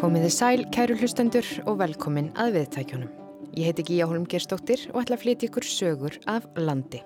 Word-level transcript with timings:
Komiði 0.00 0.30
sæl, 0.32 0.62
kæru 0.72 0.94
hlustendur 0.96 1.44
og 1.68 1.74
velkomin 1.76 2.30
að 2.40 2.54
viðtækjunum. 2.54 3.10
Ég 3.52 3.66
heiti 3.68 3.84
Gíja 3.84 4.06
Holm 4.08 4.22
Gerstóttir 4.32 4.86
og 4.94 5.02
ætla 5.02 5.18
að 5.18 5.26
flytja 5.26 5.48
ykkur 5.50 5.66
sögur 5.68 6.16
af 6.24 6.46
landi. 6.56 7.02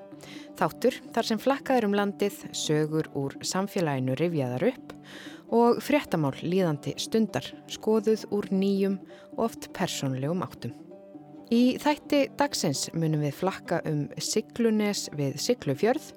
Þáttur 0.55 1.01
þar 1.17 1.27
sem 1.27 1.41
flakkaður 1.43 1.89
um 1.89 1.97
landið, 1.99 2.37
sögur 2.55 3.09
úr 3.19 3.35
samfélaginu 3.43 4.15
rifjaðar 4.21 4.69
upp 4.69 4.95
og 5.59 5.83
fréttamál 5.83 6.37
líðandi 6.39 6.95
stundar, 7.03 7.51
skoðuð 7.67 8.29
úr 8.31 8.47
nýjum 8.55 9.01
og 9.35 9.49
oft 9.49 9.73
persónlegum 9.75 10.47
áttum. 10.47 10.79
Í 11.51 11.75
þætti 11.83 12.29
dagsins 12.39 12.87
munum 12.95 13.27
við 13.27 13.35
flakka 13.43 13.83
um 13.91 14.07
Siglunes 14.23 15.09
við 15.19 15.35
Siglufjörð, 15.43 16.13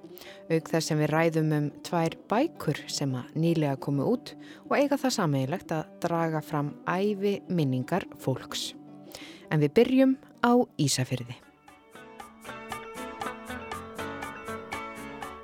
auk 0.51 0.69
þar 0.71 0.83
sem 0.83 0.99
við 1.01 1.11
ræðum 1.13 1.51
um 1.57 1.67
tvær 1.85 2.15
bækur 2.31 2.79
sem 2.91 3.15
að 3.17 3.33
nýlega 3.39 3.79
komu 3.83 4.05
út 4.11 4.33
og 4.67 4.77
eiga 4.77 4.99
það 4.99 5.15
sameigilegt 5.17 5.73
að 5.75 5.89
draga 6.03 6.41
fram 6.45 6.73
æfi 6.87 7.39
minningar 7.49 8.07
fólks. 8.23 8.71
En 9.51 9.63
við 9.63 9.75
byrjum 9.79 10.15
á 10.43 10.53
Ísafyrði. 10.77 11.37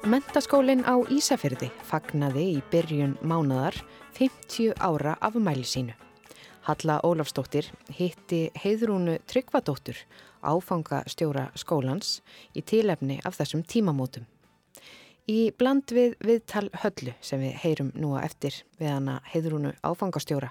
Mentaskólinn 0.04 0.84
á 0.84 1.00
Ísafyrði 1.16 1.70
fagnaði 1.88 2.50
í 2.58 2.64
byrjun 2.72 3.16
mánadar 3.24 3.78
50 4.18 4.76
ára 4.84 5.16
af 5.22 5.40
mæli 5.40 5.64
sínu. 5.64 5.96
Halla 6.64 7.00
Ólafsdóttir 7.04 7.66
hitti 7.92 8.46
heiðrúnu 8.56 9.18
Tryggvadóttur 9.28 9.98
áfangastjóra 10.44 11.50
skólans 11.60 12.22
í 12.56 12.62
tílefni 12.64 13.20
af 13.24 13.40
þessum 13.40 13.64
tímamótum. 13.68 14.28
Í 15.24 15.54
bland 15.56 15.88
við 15.88 16.18
viðtal 16.20 16.66
höllu 16.82 17.14
sem 17.24 17.40
við 17.40 17.54
heyrum 17.62 17.92
nú 17.96 18.10
að 18.18 18.26
eftir 18.28 18.56
við 18.76 18.90
hana 18.92 19.22
heiðrúnu 19.32 19.70
áfangastjóra 19.80 20.50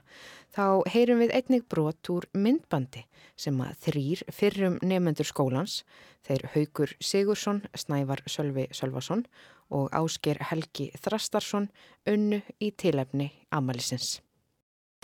þá 0.57 0.81
heyrum 0.89 1.21
við 1.21 1.35
einnig 1.37 1.67
brot 1.69 2.09
úr 2.09 2.25
myndbandi 2.33 3.03
sem 3.37 3.59
að 3.61 3.75
þrýr 3.85 4.23
fyrrum 4.33 4.79
nefnendur 4.81 5.29
skólans, 5.29 5.83
þeir 6.25 6.47
Haugur 6.55 6.95
Sigursson, 7.05 7.61
Snævar 7.77 8.23
Sölvi 8.25 8.65
Sölvason 8.73 9.27
og 9.69 9.93
Ásker 9.93 10.41
Helgi 10.49 10.89
Þrastarsson 10.97 11.69
unnu 12.09 12.41
í 12.61 12.71
tílefni 12.73 13.29
Amalisins. 13.53 14.23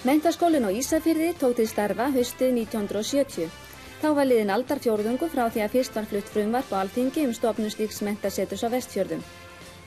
Mentaskólinn 0.08 0.64
á 0.64 0.72
Ísafyrði 0.72 1.34
tók 1.36 1.58
til 1.58 1.66
starfa 1.68 2.08
haustið 2.14 2.54
1970. 2.62 3.52
Þá 3.98 4.08
var 4.14 4.28
liðin 4.30 4.54
aldar 4.54 4.80
fjórðungu 4.80 5.28
frá 5.28 5.48
því 5.50 5.64
að 5.64 5.74
fyrst 5.74 5.96
var 5.98 6.08
flutt 6.08 6.32
frumvarp 6.32 6.72
á 6.72 6.80
alþingi 6.84 7.26
um 7.26 7.34
stofnum 7.34 7.72
slíks 7.74 8.00
mentasetus 8.06 8.62
á 8.62 8.70
vestfjörðum. 8.70 9.24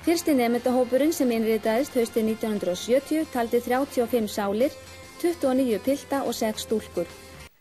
Fyrsti 0.01 0.33
nefndahópurinn 0.33 1.11
sem 1.13 1.29
innritaðist 1.29 1.93
haustið 1.93 2.31
1970 2.31 3.27
taldi 3.29 3.59
35 3.61 4.31
sálir, 4.33 4.73
29 5.21 5.77
pilda 5.85 6.23
og 6.25 6.33
6 6.33 6.63
stúlkur. 6.65 7.11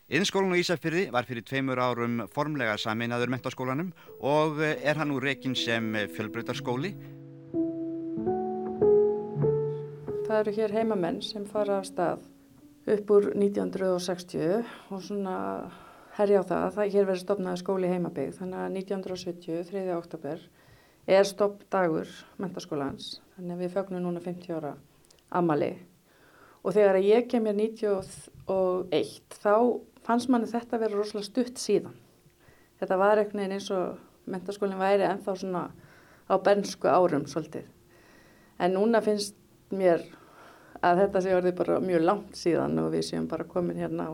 Yðinskólinn 0.09 0.55
á 0.57 0.57
Ísafyrði 0.57 1.03
var 1.13 1.27
fyrir 1.29 1.45
tveimur 1.45 1.77
árum 1.77 2.23
formlega 2.33 2.79
saminnaður 2.81 3.29
mentaskólanum 3.35 3.91
og 4.25 4.57
er 4.65 4.97
hann 4.97 5.13
úr 5.13 5.27
rekin 5.29 5.53
sem 5.53 5.93
fjölbreytarskóli. 6.15 6.95
Það 10.25 10.39
eru 10.39 10.55
hér 10.57 10.73
heimamenn 10.79 11.21
sem 11.21 11.45
fara 11.45 11.77
af 11.83 11.85
stað 11.91 12.25
upp 12.89 13.13
úr 13.19 13.29
1960 13.35 14.65
og 14.89 15.05
svona 15.05 15.37
herja 16.17 16.41
á 16.41 16.49
það 16.49 16.65
að 16.65 16.75
það 16.79 16.91
hér 16.97 17.05
verður 17.05 17.23
stopnaði 17.27 17.61
skóli 17.61 17.93
heimabygg 17.93 18.33
þannig 18.41 18.65
að 18.65 18.75
1970, 18.81 19.63
3. 19.69 19.85
oktober 19.99 20.43
er 21.07 21.23
stoppdagur 21.27 22.09
mentaskólans 22.41 23.19
þannig 23.35 23.55
að 23.55 23.63
við 23.63 23.73
fögnum 23.77 24.05
núna 24.05 24.21
50 24.23 24.57
ára 24.57 24.75
amali 25.31 25.71
og 26.61 26.75
þegar 26.75 27.01
ég 27.01 27.29
kem 27.29 27.45
mér 27.47 27.57
91 27.57 29.39
þá 29.41 29.55
fannst 30.05 30.31
manni 30.31 30.49
þetta 30.49 30.77
að 30.77 30.85
vera 30.85 30.97
rosalega 30.97 31.27
stutt 31.27 31.61
síðan. 31.61 31.97
Þetta 32.81 32.97
var 32.97 33.21
einhvern 33.21 33.43
veginn 33.43 33.57
eins 33.57 33.69
og 33.73 34.31
mentaskólinn 34.31 34.81
væri 34.81 35.05
ennþá 35.07 35.35
svona 35.37 35.67
á 36.29 36.35
bernsku 36.41 36.89
árum 36.89 37.27
svolítið. 37.29 37.67
En 38.61 38.75
núna 38.77 39.01
finnst 39.05 39.37
mér 39.73 40.03
að 40.81 41.03
þetta 41.03 41.21
sé 41.21 41.33
orðið 41.37 41.57
bara 41.61 41.79
mjög 41.83 42.05
langt 42.05 42.37
síðan 42.37 42.79
og 42.81 42.91
við 42.95 43.07
séum 43.09 43.29
bara 43.29 43.47
komin 43.49 43.81
hérna 43.81 44.09
á, 44.09 44.13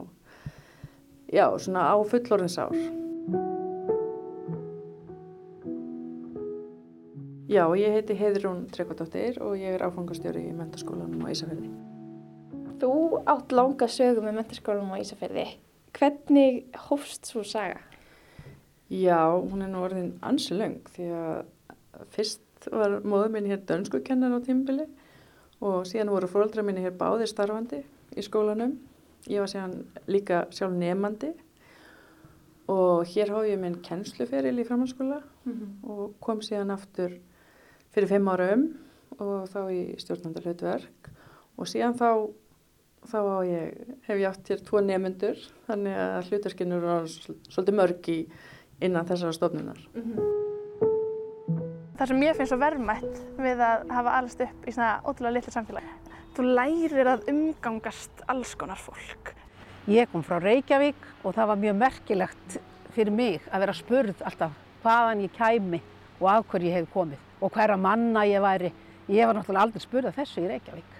já, 1.31 1.47
svona 1.59 1.87
á 1.87 1.95
fullorðinsár. 2.03 3.06
Já, 7.47 7.63
ég 7.79 7.93
heiti 7.95 8.15
Heiðrún 8.19 8.65
Tryggvardóttir 8.75 9.37
og 9.39 9.53
ég 9.55 9.77
er 9.77 9.83
áfangastjóri 9.87 10.41
í 10.49 10.55
mentaskólanum 10.55 11.21
á 11.23 11.31
Ísafjörði. 11.31 11.69
Þú 12.81 12.95
átt 13.23 13.53
langa 13.55 13.87
sögum 13.87 14.27
með 14.27 14.41
mentaskólanum 14.41 14.91
á 14.91 14.99
Ísafjörði. 14.99 15.45
Hvernig 15.95 16.57
hófst 16.89 17.29
svo 17.29 17.45
saga? 17.47 17.79
Já, 18.91 19.31
hún 19.31 19.63
er 19.63 19.71
nú 19.71 19.79
orðin 19.85 20.09
ansi 20.27 20.57
löng 20.59 20.81
því 20.91 21.07
að 21.15 22.03
fyrst 22.17 22.67
var 22.67 22.97
móður 23.07 23.31
minn 23.37 23.47
hér 23.47 23.63
dönskukennar 23.69 24.35
á 24.35 24.39
tímbili 24.43 24.89
og 25.63 25.87
síðan 25.87 26.11
voru 26.11 26.27
fólkdra 26.27 26.67
minni 26.67 26.83
hér 26.83 26.99
báðir 26.99 27.31
starfandi 27.31 27.79
í 28.11 28.27
skólanum. 28.27 28.75
Ég 29.31 29.39
var 29.39 29.53
síðan 29.53 29.85
líka 30.11 30.43
sjálf 30.51 30.75
nefandi 30.75 31.31
og 32.67 33.07
hér 33.07 33.31
hóf 33.31 33.47
ég 33.47 33.63
minn 33.63 33.79
kennsluferil 33.87 34.59
í 34.59 34.67
framhanskóla 34.67 35.23
mm 35.23 35.53
-hmm. 35.53 35.89
og 35.95 36.19
kom 36.19 36.43
síðan 36.43 36.75
aftur 36.75 37.15
fyrir 37.95 38.11
fimm 38.11 38.29
ára 38.31 38.51
um 38.55 38.67
og 39.17 39.47
þá 39.49 39.61
í 39.73 39.79
stjórnandar 40.01 40.45
hlutverk 40.45 41.09
og 41.57 41.69
síðan 41.69 41.95
þá, 41.97 42.09
þá 43.09 43.19
ég, 43.47 43.93
hef 44.05 44.19
ég 44.19 44.27
átt 44.29 44.51
hér 44.51 44.63
tvo 44.65 44.81
nefendur 44.85 45.39
þannig 45.69 46.01
að 46.03 46.31
hlutverkinu 46.31 46.77
eru 46.77 46.97
svolítið 47.09 47.79
mörg 47.79 48.11
í 48.13 48.17
innan 48.83 49.07
þessara 49.09 49.33
stofnunar. 49.33 49.79
Mm 49.95 50.03
-hmm. 50.03 50.33
Það 51.97 52.07
sem 52.07 52.23
ég 52.23 52.35
finnst 52.37 52.51
svo 52.53 52.59
verðmætt 52.61 53.21
við 53.41 53.61
að 53.65 53.87
hafa 53.89 54.11
allast 54.19 54.41
upp 54.41 54.67
í 54.67 54.71
svona 54.71 55.01
ótrúlega 55.01 55.33
litlu 55.33 55.51
samfélagi. 55.51 55.93
Þú 56.35 56.43
lærir 56.43 57.07
að 57.07 57.23
umgangast 57.31 58.21
alls 58.27 58.55
konar 58.55 58.77
fólk. 58.77 59.33
Ég 59.87 60.11
kom 60.11 60.23
frá 60.23 60.37
Reykjavík 60.39 60.99
og 61.23 61.33
það 61.33 61.47
var 61.47 61.57
mjög 61.57 61.75
merkilegt 61.75 62.59
fyrir 62.93 63.11
mig 63.11 63.41
að 63.51 63.59
vera 63.59 63.73
spurð 63.73 64.21
alltaf 64.21 64.51
hvaðan 64.83 65.23
ég 65.25 65.31
kæmi 65.31 65.81
og 66.19 66.29
af 66.29 66.45
hverju 66.51 66.69
ég 66.69 66.73
hef 66.73 66.93
komið 66.93 67.26
og 67.41 67.51
hverja 67.53 67.77
manna 67.77 68.25
ég 68.27 68.41
væri. 68.41 68.71
Ég 69.07 69.27
var 69.27 69.37
náttúrulega 69.37 69.63
aldrei 69.63 69.81
spurð 69.81 70.09
af 70.09 70.17
þessu 70.17 70.43
í 70.43 70.49
Reykjavík. 70.51 70.95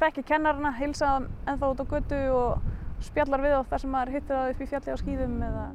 Þekki 0.00 0.24
kennarna, 0.26 0.72
hilsaðan 0.74 1.28
ennþá 1.46 1.68
út 1.70 1.82
á 1.82 1.86
götu 1.92 2.20
og 2.34 2.64
spjallar 3.06 3.42
við 3.44 3.54
á 3.54 3.62
þar 3.70 3.82
sem 3.82 3.92
maður 3.92 4.14
hittir 4.16 4.34
það 4.36 4.50
upp 4.52 4.62
í 4.62 4.68
fjalli 4.72 4.94
á 4.94 5.02
skýðum 5.02 5.36
eða... 5.48 5.66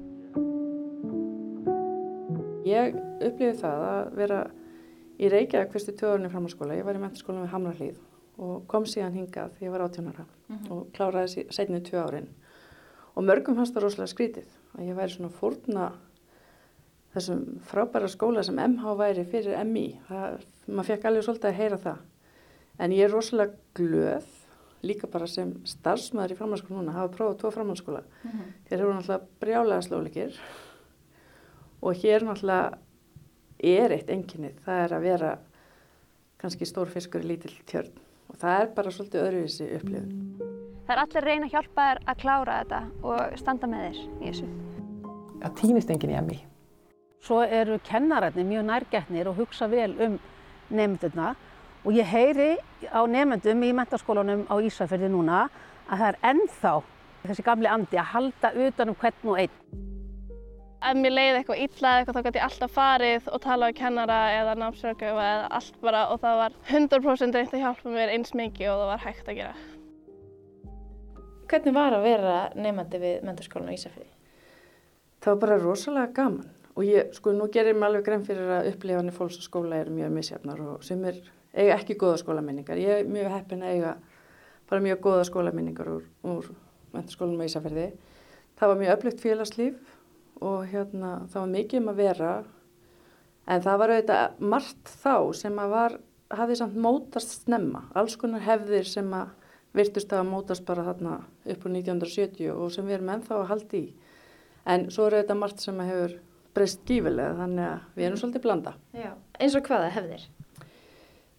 Ég 2.67 2.97
upplifið 2.97 3.61
það 3.61 3.85
að 3.88 4.01
vera 4.19 4.41
í 5.17 5.29
Reykjavík 5.31 5.72
fyrstu 5.72 5.95
tjóðurinn 5.95 6.28
í 6.28 6.34
framhaldsskóla. 6.34 6.75
Ég 6.78 6.88
var 6.88 6.99
í 6.99 7.03
mentaskóla 7.05 7.45
með 7.45 7.53
Hamrarlíð 7.53 8.01
og 8.38 8.67
kom 8.69 8.85
síðan 8.85 9.16
hingað 9.17 9.55
því 9.55 9.66
ég 9.66 9.73
var 9.73 9.85
átjónara 9.85 10.25
mm 10.25 10.57
-hmm. 10.57 10.72
og 10.72 10.91
kláraði 10.94 11.47
setnið 11.49 11.88
tvö 11.88 12.03
árin. 12.03 12.28
Og 13.16 13.23
mörgum 13.23 13.55
fannst 13.55 13.73
það 13.73 13.84
rosalega 13.84 14.13
skrítið 14.13 14.49
að 14.78 14.84
ég 14.89 14.95
væri 14.95 15.11
svona 15.11 15.29
fórna 15.29 15.91
þessum 17.17 17.44
frábæra 17.67 18.09
skóla 18.11 18.44
sem 18.45 18.59
MH 18.61 18.95
væri 19.00 19.25
fyrir 19.28 19.57
MI. 19.66 19.88
Það, 20.07 20.47
maður 20.67 20.89
fekk 20.91 21.07
alveg 21.09 21.28
svolítið 21.28 21.51
að 21.51 21.59
heyra 21.61 21.79
það. 21.85 22.01
En 22.78 22.94
ég 22.94 23.07
er 23.07 23.13
rosalega 23.13 23.57
glöð 23.78 24.33
líka 24.85 25.09
bara 25.09 25.28
sem 25.29 25.53
starfsmæður 25.67 26.35
í 26.35 26.38
framhaldsskóla 26.38 26.79
núna, 26.79 26.95
hafa 26.95 27.13
prófað 27.16 27.39
tvo 27.41 27.51
framhaldsskóla. 27.55 28.03
Mm 28.05 28.31
-hmm. 28.31 28.51
Þeir 28.69 28.79
eru 28.79 28.94
náttúrulega 28.94 29.28
brjálega 29.41 29.81
slóleikir 29.81 30.40
og 31.81 31.96
hér 31.96 32.23
náttúrulega 32.23 32.78
er 33.59 33.91
eitt 33.91 34.09
enginnið, 34.09 34.59
það 34.66 34.84
er 34.84 34.93
að 34.93 35.02
vera 35.02 35.37
kannski 36.37 36.66
stór 36.66 36.87
fiskur 36.87 37.22
í 37.22 37.28
lítill 37.28 37.55
tjörn 37.66 37.91
og 38.29 38.37
það 38.37 38.61
er 38.61 38.67
bara 38.75 38.91
svolítið 38.91 39.23
öðruvísi 39.23 39.75
upplifun. 39.75 40.11
Það 40.87 40.93
er 40.96 41.02
allir 41.03 41.23
reyna 41.23 41.46
að 41.46 41.52
hjálpa 41.52 41.87
þér 41.87 41.99
að 42.05 42.19
klára 42.22 42.59
þetta 42.59 42.81
og 43.03 43.40
standa 43.40 43.67
með 43.67 43.81
þér 43.87 43.97
í 44.22 44.28
þessu. 44.28 44.47
Það 45.41 45.55
týnist 45.61 45.90
enginn 45.90 46.14
í 46.14 46.17
emmi. 46.22 46.37
Svo 47.23 47.41
eru 47.41 47.79
kennarætni 47.84 48.43
mjög 48.46 48.66
nærgætnir 48.67 49.28
og 49.28 49.35
hugsa 49.35 49.67
vel 49.67 49.96
um 50.02 50.19
nefndurna 50.69 51.34
og 51.85 51.93
ég 51.96 52.05
heyri 52.05 52.58
á 52.91 53.02
nefndum 53.08 53.64
í 53.64 53.73
mentaskólanum 53.73 54.46
á 54.52 54.55
Ísafjörði 54.59 55.09
núna 55.11 55.47
að 55.87 56.02
það 56.02 56.08
er 56.08 56.17
ennþá 56.31 56.73
þessi 57.28 57.46
gamli 57.47 57.69
andi 57.72 57.99
að 57.99 58.09
halda 58.14 58.52
utanum 58.67 58.97
hvern 58.99 59.31
og 59.31 59.40
einn. 59.43 59.85
Ef 60.78 60.97
mér 60.99 61.14
leiði 61.16 61.40
eitthvað 61.40 61.61
illa 61.64 61.91
eða 61.91 62.02
eitthvað 62.02 62.17
þá 62.17 62.25
gæti 62.28 62.40
ég 62.40 62.47
alltaf 62.47 62.75
farið 62.75 63.29
og 63.34 63.41
tala 63.43 63.69
á 63.72 63.78
kennara 63.79 64.17
eða 64.35 64.58
námsörgjöf 64.61 65.22
eða 65.23 65.47
allt 65.58 65.79
bara 65.81 66.03
og 66.14 66.22
það 66.22 66.41
var 66.41 66.59
100% 66.69 67.40
reynd 67.40 67.55
að 67.55 67.64
hjálpa 67.64 67.96
mér 67.96 68.14
eins 68.14 68.35
mikið 68.37 68.69
og 68.73 68.84
það 68.84 68.91
var 68.91 69.03
hægt 69.08 69.31
að 69.31 69.40
gera. 69.40 69.55
Hvernig 71.47 71.73
var 71.79 71.96
að 71.96 72.05
vera 72.05 72.37
nefandi 72.59 73.02
við 73.02 73.25
menturskólan 73.25 73.73
á 73.73 73.78
Ísafjörði? 73.78 74.14
Það 75.23 75.34
var 75.34 75.41
bara 75.46 75.59
rosalega 75.64 76.14
gaman 76.19 76.53
og 76.78 76.85
ég, 76.85 77.09
sko, 77.18 77.34
nú 77.34 77.47
gerir 77.50 77.74
mér 77.74 77.90
alveg 77.90 78.06
grein 78.06 78.26
fyrir 78.26 78.52
að 78.59 78.70
upplifanir 78.72 79.16
fólks 79.16 79.40
á 79.41 79.44
skóla 79.47 79.79
eru 79.82 79.96
mjög 79.96 80.14
misjafnar 80.14 80.62
og 80.62 80.84
sem 80.85 81.02
er, 81.09 81.18
eiga 81.58 81.79
ekki 81.79 81.97
góða 81.97 82.20
skólaminningar. 82.22 82.78
Ég 82.78 83.02
er 83.02 83.09
mjög 83.09 83.32
heppin 83.34 83.64
að 83.66 83.74
eiga 83.74 83.94
bara 84.70 84.84
mjög 84.85 85.00
góða 85.08 85.24
skólaminningar 85.32 85.90
úr, 85.90 86.03
úr 86.22 86.52
menturskólanum 86.94 87.41
á 87.41 87.50
Ísafjörði. 87.50 87.88
Það 88.58 88.72
var 88.72 88.79
mjög 88.82 88.94
öflugt 88.94 89.24
félagslíf 89.24 89.96
og 90.46 90.68
hérna, 90.70 91.16
það 91.32 91.41
var 91.41 91.52
mikið 91.56 91.82
um 91.82 91.90
að 91.90 92.03
vera 92.03 92.32
en 93.47 93.66
það 93.66 93.82
var 93.82 93.96
auðvitað 93.96 94.46
margt 94.53 94.94
þá 95.02 95.16
sem 95.41 95.59
að 95.64 95.74
var, 95.74 95.97
hafði 96.38 96.59
samt 96.59 96.78
mótast 96.84 97.35
snemma, 97.40 97.85
alls 97.97 98.18
konar 98.20 98.46
hefðir 98.46 98.85
sem 98.85 99.09
að 99.18 99.34
virtust 99.78 100.14
að 100.14 100.29
mótast 100.29 100.66
bara 100.68 100.85
þarna 100.91 101.18
upp 101.26 101.66
á 101.66 101.68
1970 101.74 102.53
og 102.53 102.70
sem 102.74 102.85
við 102.85 103.00
erum 103.00 103.12
ennþá 103.16 103.41
að 103.41 103.50
halda 103.52 103.79
í. 103.79 103.85
En 104.68 104.90
svo 104.91 105.08
er 105.08 105.18
auðvitað 105.18 105.41
margt 105.41 105.64
sem 105.64 105.82
að 105.82 105.91
hefur 105.94 106.18
breyst 106.57 106.81
gífilega 106.89 107.37
þannig 107.37 107.67
að 107.67 107.85
við 107.95 108.09
erum 108.09 108.21
svolítið 108.21 108.45
blanda. 108.47 108.73
Já. 108.97 109.11
Eins 109.37 109.57
og 109.57 109.69
hvaða 109.69 109.93
hefðir? 109.95 110.25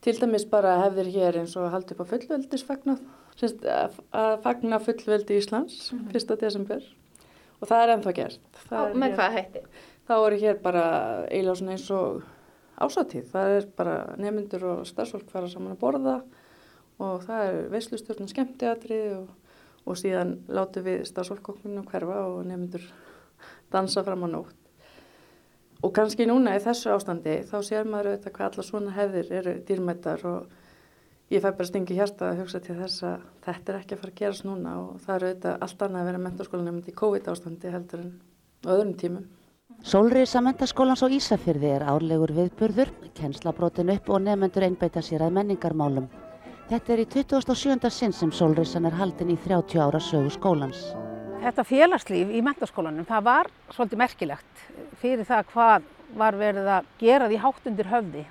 Til 0.06 0.14
dæmis 0.20 0.46
bara 0.48 0.76
hefðir 0.84 1.10
hér 1.16 1.40
eins 1.40 1.56
og 1.58 1.66
að 1.66 1.74
halda 1.74 1.94
upp 1.94 2.02
á 2.06 2.10
fullveldisfagnað, 2.12 3.04
að 3.42 4.40
fagna 4.46 4.78
fullveldi 4.82 5.38
Íslands 5.38 5.92
mm 5.92 5.98
-hmm. 5.98 6.16
1. 6.16 6.40
desember 6.40 6.82
og 7.60 7.68
það 7.68 7.82
er 7.82 7.92
ennþá 7.94 8.12
gert. 8.14 8.40
Og 8.70 8.96
með 8.96 9.14
hvað 9.18 9.36
hætti? 9.36 9.62
Þá 10.08 10.14
eru 10.26 10.36
hér 10.40 10.60
bara 10.62 10.84
eiginlega 11.28 11.72
eins 11.74 11.90
og 11.90 12.22
ásatíð. 12.78 13.26
Það 13.32 13.56
er 13.56 13.66
bara 13.76 13.96
nefnundur 14.16 14.64
og 14.64 14.86
starfsfólk 14.86 15.30
fara 15.30 15.48
saman 15.48 15.74
að 15.74 15.82
borða 15.82 16.22
og 16.98 17.26
það 17.26 17.44
er 17.48 17.68
veislusturna 17.72 18.30
skemmtiatrið 18.30 19.12
og, 19.18 19.28
og 19.86 19.98
síðan 20.00 20.38
látu 20.48 20.82
við 20.86 21.04
starfsfólkokkunum 21.10 21.86
hverfa 21.90 22.22
og 22.30 22.46
nefnundur 22.46 22.86
dansa 23.72 24.04
fram 24.06 24.26
á 24.26 24.28
nótt. 24.28 24.57
Og 25.82 25.92
kannski 25.94 26.26
núna 26.26 26.56
í 26.58 26.62
þessu 26.62 26.90
ástandi 26.90 27.36
þá 27.46 27.58
sér 27.62 27.86
maður 27.86 28.12
auðvitað 28.12 28.34
hvað 28.34 28.48
alla 28.48 28.66
svona 28.66 28.94
hefðir 28.96 29.28
eru 29.40 29.52
dýrmættar 29.68 30.24
og 30.26 30.56
ég 31.30 31.44
fæ 31.44 31.52
bara 31.52 31.68
stingi 31.68 31.98
hérsta 31.98 32.32
að 32.32 32.40
hugsa 32.42 32.60
til 32.64 32.78
þess 32.80 33.04
að 33.06 33.26
þetta 33.46 33.72
er 33.72 33.78
ekki 33.78 33.94
að 33.94 34.02
fara 34.02 34.14
að 34.14 34.20
gerast 34.22 34.46
núna 34.48 34.74
og 34.80 35.00
það 35.04 35.14
eru 35.16 35.28
auðvitað 35.28 35.66
allt 35.66 35.84
annað 35.86 36.00
að 36.00 36.08
vera 36.10 36.22
mentarskólanemnd 36.24 36.88
í 36.90 36.96
COVID 36.98 37.30
ástandi 37.30 37.74
heldur 37.74 38.02
en 38.02 38.14
öðrum 38.66 38.94
tímum. 38.98 39.28
Sólriðsa 39.86 40.42
mentaskólans 40.42 41.04
á 41.06 41.08
Ísafyrði 41.14 41.68
er 41.76 41.84
árlegur 41.86 42.32
viðburður, 42.34 42.90
kennslabrótin 43.14 43.92
upp 43.94 44.10
og 44.10 44.24
nefnendur 44.24 44.66
einbeita 44.66 45.04
sér 45.04 45.28
að 45.28 45.36
menningarmálum. 45.38 46.08
Þetta 46.68 46.92
er 46.92 47.04
í 47.04 47.06
27. 47.14 47.92
sinn 47.94 48.12
sem 48.16 48.34
Sólriðsan 48.34 48.90
er 48.90 48.98
haldin 48.98 49.30
í 49.30 49.38
30 49.46 49.78
ára 49.78 50.02
sögu 50.02 50.34
skólans. 50.34 50.88
Þetta 51.38 51.64
félagslíf 51.64 52.30
í 52.34 52.40
mentaskólanum, 52.44 53.06
það 53.06 53.22
var 53.28 53.48
svolítið 53.72 54.00
merkilegt 54.00 54.62
fyrir 55.00 55.26
það 55.28 55.44
hvað 55.52 55.86
var 56.18 56.36
verið 56.40 56.70
að 56.74 56.88
gera 56.98 57.28
því 57.30 57.38
hátt 57.44 57.68
undir 57.70 57.90
höfði. 57.92 58.24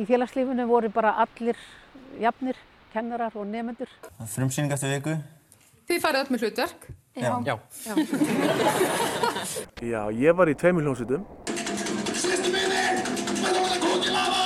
Í 0.00 0.06
félagslífunu 0.08 0.64
voru 0.68 0.88
bara 0.92 1.12
allir 1.24 1.58
jafnir, 2.22 2.56
kennarar 2.94 3.36
og 3.36 3.44
nefnendur. 3.50 3.90
Frumsýning 4.32 4.72
eftir 4.74 4.94
viku. 4.94 5.18
Þið 5.88 6.00
farið 6.04 6.22
öll 6.22 6.32
með 6.34 6.46
hlutverk? 6.46 6.88
Já. 7.18 7.32
Já. 7.44 7.54
Já. 7.84 7.94
Já, 9.92 10.00
ég 10.14 10.36
var 10.38 10.48
í 10.48 10.54
tveimil 10.58 10.84
hljómsutum. 10.86 11.24
Sýstu 12.14 12.52
minni, 12.52 12.84
við 13.28 13.44
þarfum 13.44 13.68
að 13.68 13.84
kúki 13.84 14.14
lafa! 14.14 14.42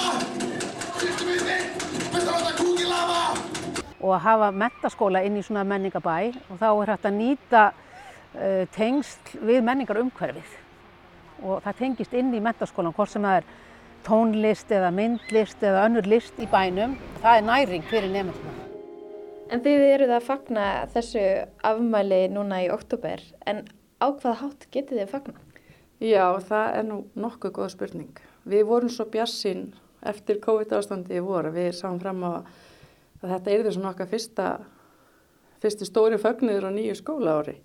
Sýstu 0.99 1.29
minni, 1.29 1.59
við 2.03 2.19
þarfum 2.19 2.51
að 2.51 2.59
kúki 2.61 2.89
lafa! 2.91 3.23
Og 4.03 4.11
að 4.17 4.23
hafa 4.27 4.51
mentaskóla 4.65 5.23
inn 5.27 5.39
í 5.39 5.47
svona 5.47 5.65
menningabæ 5.69 6.19
og 6.49 6.61
þá 6.61 6.69
er 6.73 6.95
hægt 6.95 7.09
að 7.11 7.19
nýta 7.21 7.65
tengsl 8.77 9.43
við 9.45 9.61
menningarumhverfið. 9.67 10.57
Og 11.43 11.61
það 11.65 11.79
tengist 11.81 12.15
inn 12.15 12.33
í 12.35 12.41
mentaskólan 12.43 12.95
hvort 12.95 13.13
sem 13.13 13.25
það 13.27 13.41
er 13.41 13.53
tónlist 14.07 14.73
eða 14.75 14.91
myndlist 14.95 15.63
eða 15.63 15.87
önnur 15.87 16.09
list 16.11 16.39
í 16.43 16.49
bænum. 16.51 16.97
Það 17.23 17.39
er 17.39 17.47
næring 17.47 17.87
fyrir 17.91 18.13
nefnduna. 18.15 18.59
En 19.53 19.61
þið 19.61 19.83
eruð 19.91 20.15
að 20.17 20.27
fagna 20.27 20.67
þessu 20.95 21.23
afmæli 21.69 22.23
núna 22.33 22.63
í 22.65 22.71
oktober, 22.73 23.21
en 23.45 23.67
á 24.01 24.09
hvaða 24.09 24.39
hátt 24.41 24.69
getið 24.73 24.97
þið 24.97 25.03
að 25.05 25.11
fagna? 25.13 25.43
Já, 26.03 26.25
það 26.49 26.77
er 26.79 26.87
nú 26.89 26.97
nokkuð 27.21 27.53
góð 27.59 27.69
spurning. 27.75 28.23
Við 28.49 28.65
vorum 28.71 28.91
svo 28.91 29.05
bjassinn 29.13 29.67
eftir 30.09 30.41
COVID-ástandi 30.43 31.19
í 31.21 31.23
voru. 31.23 31.53
Við 31.55 31.77
sáum 31.79 32.01
fram 32.03 32.25
á 32.27 32.33
að 32.33 33.29
þetta 33.35 33.53
er 33.53 33.63
því 33.67 33.75
svona 33.77 33.93
okkar 33.93 34.11
fyrsta, 34.11 34.47
fyrsti 35.63 35.87
stóri 35.87 36.19
fögnuður 36.19 36.67
á 36.67 36.71
nýju 36.75 36.97
skóla 36.99 37.37
ári. 37.39 37.59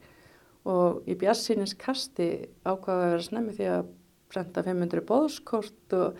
Og 0.67 1.05
í 1.07 1.15
bjassinnins 1.19 1.77
kasti 1.79 2.49
ákvaða 2.67 3.05
að 3.05 3.11
vera 3.13 3.27
snemmi 3.27 3.55
því 3.55 3.69
að 3.71 3.91
prenta 4.27 4.63
500 4.65 5.05
bóðskort 5.07 5.95
og 5.95 6.17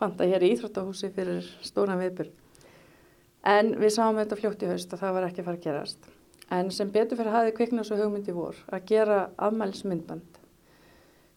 panta 0.00 0.26
hér 0.26 0.42
í 0.42 0.50
Íþróttahúsi 0.56 1.12
fyrir 1.14 1.46
stóran 1.62 2.00
viðbyrg. 2.02 2.32
En 3.44 3.74
við 3.78 3.92
sáum 3.94 4.18
þetta 4.18 4.38
fljótt 4.40 4.64
í 4.64 4.70
haust 4.70 4.94
og 4.96 5.02
það 5.02 5.16
var 5.18 5.26
ekki 5.28 5.42
að 5.42 5.48
fara 5.50 5.60
að 5.60 5.66
gerast. 5.66 6.08
En 6.52 6.70
sem 6.72 6.90
betur 6.92 7.20
fyrir 7.20 7.34
hafi 7.34 7.52
kviknast 7.56 7.92
og 7.94 8.00
hugmyndi 8.00 8.34
vor 8.36 8.56
að 8.72 8.88
gera 8.88 9.18
afmælismyndband. 9.46 10.40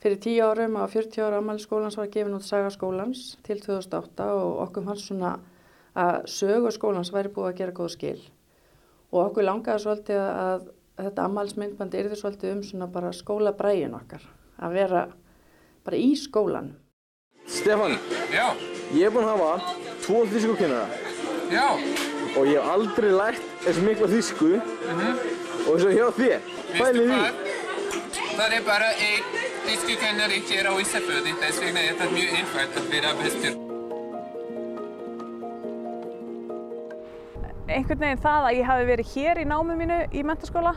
Fyrir 0.02 0.20
10 0.24 0.42
árum 0.46 0.78
á 0.78 0.86
40 0.86 1.24
ára 1.26 1.42
afmælisskólans 1.42 1.98
var 1.98 2.10
gefin 2.14 2.38
út 2.38 2.46
Saga 2.46 2.70
skólans 2.74 3.36
til 3.44 3.60
2008 3.64 4.28
og 4.40 4.60
okkur 4.68 4.86
fannst 4.86 5.10
svona 5.10 5.36
að 5.98 6.28
sögu 6.30 6.72
skólans 6.76 7.12
væri 7.14 7.32
búið 7.34 7.50
að 7.50 7.58
gera 7.62 7.78
góð 7.80 7.94
skil. 7.96 8.20
Og 9.12 9.24
okkur 9.30 9.48
langaði 9.48 9.84
svolítið 9.84 10.22
að 10.22 10.68
þetta 10.98 11.28
afmælismyndband 11.28 11.96
er 11.96 12.10
því 12.10 12.20
svolítið 12.20 12.54
um 12.56 12.64
svona 12.66 12.88
bara 12.92 13.14
skólabrægin 13.14 13.96
okkar. 13.98 14.24
Að 14.58 14.78
vera 14.80 15.04
bara 15.86 15.98
í 15.98 16.14
skólan. 16.18 16.74
Stefán, 17.48 17.96
Já. 18.34 18.52
ég 18.94 19.08
er 19.08 19.14
búinn 19.14 19.28
að 19.28 19.38
hafa 19.38 19.76
tvo 20.04 20.26
þýskukennara 20.28 20.88
Já. 21.52 21.68
og 22.36 22.48
ég 22.50 22.58
hef 22.58 22.72
aldrei 22.74 23.12
lært 23.14 23.46
þessu 23.64 23.86
mikla 23.86 24.10
þýsku 24.12 24.50
og 24.58 25.72
eins 25.76 25.86
og 25.88 25.94
hjá 25.96 26.08
þér. 26.18 26.50
Pælið 26.76 27.14
því. 27.14 27.22
Það 28.38 28.58
er 28.58 28.68
bara 28.68 28.92
einn 28.98 29.32
þýskukennari 29.68 30.44
hér 30.50 30.70
á 30.70 30.74
Ísafjörði, 30.84 31.38
þess 31.40 31.64
vegna 31.64 31.88
er 31.88 31.98
það 32.02 32.14
mjög 32.18 32.36
einfalt 32.42 32.84
að 32.84 32.92
vera 32.92 33.16
bestur. 33.24 33.67
Einhvern 37.68 38.00
veginn 38.00 38.22
það 38.24 38.50
að 38.50 38.58
ég 38.58 38.70
hafi 38.72 38.86
verið 38.88 39.16
hér 39.16 39.42
í 39.42 39.48
námið 39.48 39.82
mínu 39.82 39.98
í 40.16 40.24
mentaskóla 40.28 40.74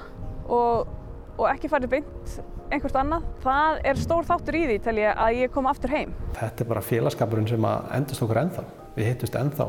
og, 0.51 0.91
og 1.37 1.47
ekki 1.51 1.71
farið 1.71 1.95
beint 1.97 2.41
einhvert 2.71 2.99
annað, 3.01 3.25
það 3.43 3.81
er 3.91 3.99
stór 3.99 4.27
þáttur 4.29 4.59
í 4.59 4.63
því 4.69 4.77
til 4.85 4.97
ég 5.01 5.23
að 5.25 5.39
ég 5.41 5.53
kom 5.55 5.67
aftur 5.71 5.91
heim. 5.95 6.13
Þetta 6.37 6.65
er 6.65 6.69
bara 6.71 6.83
félagskapurinn 6.87 7.49
sem 7.51 7.67
að 7.67 7.89
endast 7.99 8.25
okkur 8.27 8.41
ennþá. 8.45 8.65
Við 8.95 9.09
hittust 9.11 9.39
ennþá 9.41 9.67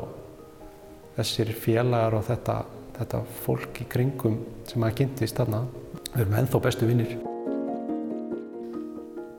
þessir 1.17 1.51
félagar 1.57 2.17
og 2.19 2.27
þetta, 2.29 2.57
þetta 2.99 3.23
fólk 3.41 3.81
í 3.81 3.87
kringum 3.89 4.37
sem 4.69 4.85
að 4.85 4.95
kynntist 5.01 5.41
þarna. 5.41 5.63
Við 6.11 6.23
erum 6.25 6.37
ennþá 6.41 6.63
bestu 6.67 6.89
vinnir. 6.89 7.17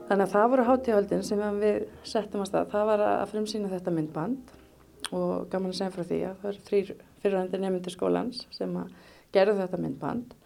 Þannig 0.09 0.25
að 0.27 0.35
það 0.35 0.51
voru 0.51 0.67
hátíðahöldin 0.67 1.25
sem 1.25 1.45
við 1.61 1.79
settum 2.05 2.43
að 2.43 2.51
stað. 2.51 2.69
Það 2.75 2.91
var 2.91 3.05
að 3.07 3.25
frumsýna 3.31 3.71
þetta 3.71 3.95
myndband 3.95 4.53
og 5.13 5.47
gaman 5.51 5.71
að 5.71 5.79
segja 5.79 5.95
frá 5.95 6.03
því 6.03 6.21
að 6.27 6.37
það 6.41 6.51
eru 6.51 6.65
þrýr 6.67 6.93
fyrirhandi 7.23 7.59
nefndir 7.61 7.95
skólans 7.95 8.45
sem 8.53 8.71
að 8.77 8.93
gerðu 9.33 9.57
þetta 9.61 9.81
myndband. 9.81 10.37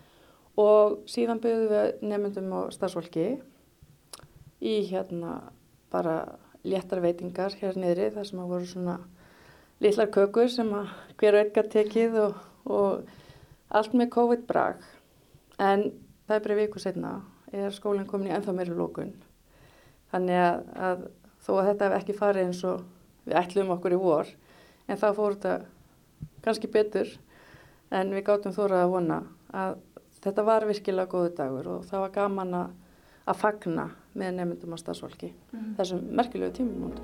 Og 0.58 0.98
síðan 1.10 1.42
byggðum 1.44 1.74
við 1.74 2.08
nefndum 2.14 2.50
og 2.58 2.74
starfsfólki 2.74 3.28
í 4.64 4.76
hérna 4.90 5.38
bara 5.94 6.18
léttar 6.68 7.04
veitingar 7.04 7.54
hér 7.60 7.78
niðri 7.78 8.10
þar 8.16 8.30
sem 8.30 8.42
að 8.42 8.52
voru 8.54 8.70
svona 8.70 8.98
litlar 9.84 10.10
kökur 10.14 10.50
sem 10.50 10.70
að 10.74 10.92
hver 11.20 11.42
gætt 11.54 11.74
tekið 11.76 12.20
og, 12.24 12.44
og 12.66 13.10
allt 13.70 13.94
með 13.94 14.14
COVID-brag. 14.16 14.86
En 15.62 15.90
það 16.28 16.38
er 16.38 16.46
bara 16.48 16.62
viku 16.62 16.82
setna 16.82 17.18
er 17.56 17.72
skólinn 17.72 18.08
komin 18.08 18.32
í 18.32 18.36
ennþá 18.36 18.54
meiri 18.56 18.76
lókun 18.76 19.14
þannig 20.12 20.42
að, 20.42 20.60
að 20.76 21.04
þó 21.46 21.52
að 21.56 21.68
þetta 21.70 21.88
hef 21.88 21.98
ekki 22.02 22.18
farið 22.18 22.48
eins 22.48 22.62
og 22.68 22.84
við 23.28 23.40
ætlum 23.42 23.74
okkur 23.78 23.96
í 23.96 24.00
vor 24.02 24.32
en 24.88 25.00
þá 25.00 25.08
fór 25.16 25.38
þetta 25.38 25.56
kannski 26.48 26.72
betur 26.72 27.12
en 27.94 28.12
við 28.16 28.26
gáttum 28.28 28.56
þórað 28.56 28.84
að 28.86 28.94
vona 28.96 29.22
að 29.56 29.78
þetta 30.24 30.46
var 30.48 30.68
virkilega 30.68 31.12
góðu 31.12 31.34
dagur 31.38 31.72
og 31.76 31.88
það 31.88 32.04
var 32.06 32.14
gaman 32.16 32.56
að, 32.62 32.72
að 33.28 33.42
fagna 33.42 33.90
með 34.18 34.40
nefndum 34.40 34.76
og 34.76 34.82
stafsfólki 34.82 35.30
mm. 35.32 35.74
þessum 35.78 36.08
merkilegu 36.18 36.56
tímum. 36.58 36.96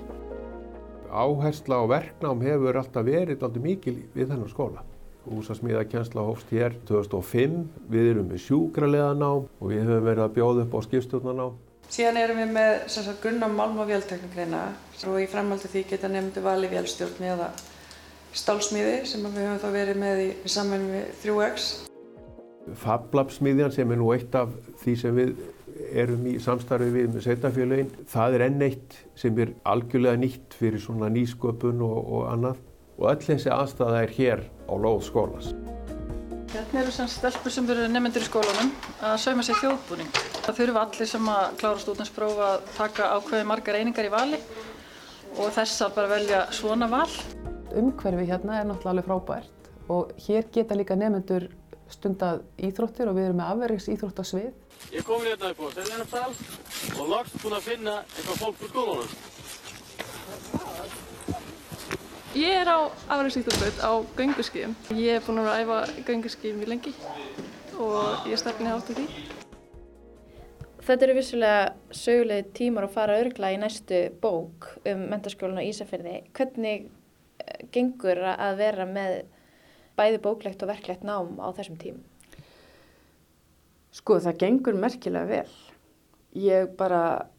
Áhersla 1.14 1.78
og 1.84 1.92
verknám 1.92 2.42
hefur 2.42 2.80
alltaf 2.80 3.06
verið 3.06 3.38
alltaf 3.38 3.62
mikil 3.62 4.00
við 4.16 4.32
þennan 4.32 4.50
skóla. 4.50 4.82
Húsasmíðakensla 5.24 6.24
hófst 6.26 6.50
hér 6.52 6.74
2005, 6.88 7.54
við 7.88 8.10
erum 8.10 8.26
með 8.28 8.42
sjúkraleðanám 8.44 9.46
og 9.46 9.70
við 9.70 9.86
höfum 9.86 10.08
verið 10.10 10.24
að 10.26 10.34
bjóða 10.36 10.64
upp 10.66 10.74
á 10.76 10.80
skipstjórnarnám. 10.88 11.54
Síðan 11.94 12.18
erum 12.20 12.40
við 12.42 12.50
með 12.56 12.72
sagt, 12.92 13.20
grunna 13.22 13.48
málm 13.48 13.78
og 13.80 13.88
vélteknikreina 13.88 14.66
og 15.06 15.16
í 15.22 15.28
framhaldi 15.30 15.70
því 15.70 15.84
geta 15.92 16.10
nefndu 16.12 16.42
vali 16.44 16.68
vélstjórn 16.72 17.24
eða 17.30 17.48
stálsmíði 18.34 19.00
sem 19.08 19.24
við 19.24 19.46
höfum 19.46 19.60
þá 19.62 19.68
verið 19.74 20.00
með 20.02 20.22
í, 20.24 20.28
í 20.44 20.52
samvenni 20.52 20.90
við 20.92 21.10
3X. 21.24 21.68
Fablabsmiðjan 22.80 23.74
sem 23.74 23.92
er 23.92 24.00
nú 24.00 24.08
eitt 24.14 24.34
af 24.38 24.52
því 24.80 24.94
sem 25.00 25.18
við 25.18 25.34
erum 25.94 26.26
í 26.30 26.36
samstarfi 26.42 26.90
við 26.94 27.10
með 27.12 27.26
sveitafélagin, 27.26 27.90
það 28.10 28.36
er 28.36 28.44
enn 28.46 28.64
eitt 28.64 28.98
sem 29.18 29.38
er 29.42 29.52
algjörlega 29.68 30.20
nýtt 30.20 30.56
fyrir 30.58 30.82
svona 30.82 31.10
nýsköpun 31.12 31.82
og, 31.84 31.98
og 32.00 32.26
annað 32.32 32.60
og 32.98 33.08
öll 33.10 33.22
þessi 33.26 33.50
aðstæða 33.52 34.02
er 34.04 34.14
hér 34.18 34.44
á 34.70 34.74
lóð 34.78 35.00
skólans. 35.08 35.54
Hérna 36.54 36.84
eru 36.84 36.92
sem 36.94 37.08
stelpur 37.10 37.50
sem 37.50 37.66
eru 37.66 37.88
nefnendur 37.90 38.22
í 38.22 38.28
skólanum 38.28 38.70
að 39.02 39.16
sauma 39.24 39.42
sér 39.42 39.58
þjóðbúning. 39.58 40.12
Það 40.44 40.60
þurfa 40.60 40.84
allir 40.86 41.10
sem 41.10 41.32
að 41.32 41.56
klára 41.58 41.82
stúdinspróf 41.82 42.44
að 42.48 42.68
taka 42.76 43.10
ákveði 43.16 43.48
margar 43.50 43.80
einingar 43.80 44.06
í 44.06 44.12
vali 44.14 44.38
og 45.34 45.50
þessar 45.56 45.96
bara 45.96 46.12
velja 46.14 46.44
svona 46.54 46.86
val. 46.92 47.08
Umhverfi 47.80 48.26
hérna 48.28 48.60
er 48.60 48.66
náttúrulega 48.68 48.92
alveg 48.94 49.06
frábært 49.08 49.70
og 49.92 50.12
hér 50.26 50.48
geta 50.54 50.76
líka 50.78 50.96
nefnendur 50.96 51.48
stundað 51.92 52.42
íþróttir 52.56 53.10
og 53.10 53.18
við 53.18 53.28
erum 53.28 53.40
með 53.40 53.50
afverðings 53.52 53.88
íþróttasvið. 53.94 54.50
Ég 54.92 55.00
er 55.00 55.06
komin 55.06 55.28
hérna 55.28 55.52
upp 55.52 55.60
á 55.60 55.66
Seljarnasal 55.76 56.32
og 57.00 57.12
loks 57.12 57.36
búinn 57.42 57.58
að 57.58 57.66
finna 57.68 57.94
eitthvað 58.02 58.40
fólk 58.42 58.64
úr 58.64 58.72
skólanum. 58.72 59.10
Ég 62.34 62.50
er 62.64 62.66
á 62.66 62.78
afræðsýtturbraut 63.14 63.78
á 63.78 63.92
gönguskíðum. 64.18 64.74
Ég 64.98 65.20
er 65.20 65.22
búin 65.22 65.44
að 65.44 65.60
æfa 65.62 65.78
gönguskíðum 66.08 66.64
í 66.64 66.70
lengi 66.72 66.94
og 67.78 68.26
ég 68.30 68.40
stefni 68.40 68.72
átt 68.72 68.90
í 68.90 68.98
því. 68.98 69.06
Þetta 70.84 71.06
eru 71.06 71.14
vissulega 71.16 71.60
sögulegi 71.96 72.50
tímar 72.58 72.88
að 72.88 72.96
fara 72.96 73.20
örgla 73.22 73.52
í 73.54 73.60
næstu 73.60 74.00
bók 74.20 74.66
um 74.90 75.06
mentaskólan 75.12 75.62
á 75.62 75.64
Ísafjörði. 75.64 76.18
Hvernig 76.36 76.90
gengur 77.74 78.20
að 78.34 78.58
vera 78.60 78.86
með 78.88 79.20
bæði 79.98 80.20
bóklegt 80.24 80.62
og 80.64 80.70
verklegt 80.72 81.06
nám 81.06 81.36
á 81.38 81.48
þessum 81.54 81.78
tímum? 81.80 82.04
Sko 83.94 84.18
það 84.22 84.40
gengur 84.42 84.78
merkilega 84.78 85.30
vel. 85.30 85.52
Ég 86.34 86.72
bara 86.78 87.30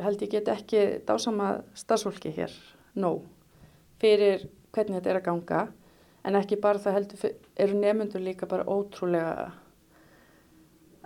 held 0.00 0.22
ég 0.24 0.32
get 0.32 0.48
ekki 0.50 0.80
dásama 1.06 1.60
starfsfólki 1.78 2.32
hér 2.34 2.54
nóg 2.98 3.26
fyrir 4.00 4.48
hvernig 4.74 4.98
þetta 4.98 5.12
er 5.12 5.18
að 5.20 5.26
ganga 5.28 5.60
en 6.26 6.38
ekki 6.40 6.58
bara 6.60 6.80
það 6.80 6.96
heldur 6.98 7.34
eru 7.60 7.80
nefnundur 7.80 8.24
líka 8.24 8.48
bara 8.50 8.66
ótrúlega 8.68 9.50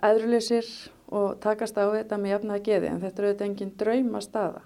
æðruleysir 0.05 0.69
og 1.15 1.37
takast 1.43 1.77
á 1.77 1.85
þetta 1.91 2.19
með 2.19 2.35
jafnaða 2.35 2.65
geði 2.65 2.89
en 2.91 3.03
þetta 3.03 3.21
eru 3.21 3.29
auðvitað 3.29 3.47
engin 3.49 3.75
drauma 3.79 4.21
staða. 4.23 4.63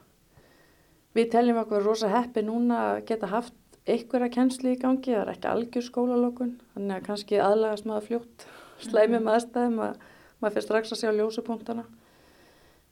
Við 1.18 1.32
teljum 1.34 1.58
okkur 1.64 1.86
rosa 1.86 2.12
heppi 2.12 2.44
núna 2.46 2.80
að 2.92 3.00
geta 3.10 3.32
haft 3.32 3.56
einhverja 3.90 4.30
kennsli 4.34 4.76
í 4.76 4.80
gangi, 4.80 5.16
það 5.16 5.24
er 5.24 5.32
ekki 5.34 5.50
algjör 5.50 5.86
skólalókun, 5.88 6.54
þannig 6.76 6.96
að 7.00 7.08
kannski 7.08 7.40
aðlagast 7.42 7.88
maður 7.90 8.08
fljótt 8.10 8.46
slæmum 8.90 9.32
aðstæðum 9.34 9.82
að 9.88 10.08
maður 10.40 10.56
fyrir 10.56 10.68
strax 10.68 10.94
að 10.94 11.02
sjá 11.02 11.12
ljósupunktana. 11.18 11.86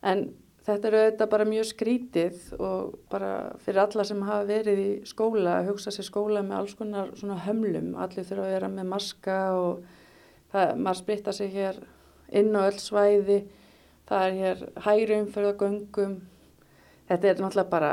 En 0.08 0.24
þetta 0.68 0.90
eru 0.90 1.02
auðvitað 1.02 1.30
bara 1.32 1.48
mjög 1.48 1.68
skrítið 1.70 2.40
og 2.60 2.96
bara 3.12 3.32
fyrir 3.64 3.84
alla 3.86 4.06
sem 4.08 4.24
hafa 4.28 4.48
verið 4.50 4.82
í 4.84 4.90
skóla 5.08 5.60
að 5.60 5.70
hugsa 5.72 5.94
sér 5.96 6.08
skóla 6.10 6.44
með 6.44 6.58
alls 6.60 6.76
konar 6.80 7.14
svona 7.20 7.38
hömlum. 7.46 7.94
Allir 7.96 8.28
þurfa 8.28 8.48
að 8.48 8.56
vera 8.56 8.72
með 8.74 8.90
maska 8.92 9.38
og 9.56 9.86
það, 10.52 10.74
maður 10.82 11.00
spritta 11.02 11.36
sig 11.36 11.54
hér 11.56 11.80
inn 12.36 12.52
á 12.52 12.62
öll 12.66 12.82
svæði, 12.82 13.40
það 14.10 14.26
er 14.26 14.38
hér 14.42 14.66
hægri 14.84 15.22
umferðagöngum. 15.22 16.18
Þetta 17.08 17.28
er 17.28 17.42
náttúrulega 17.42 17.70
bara 17.72 17.92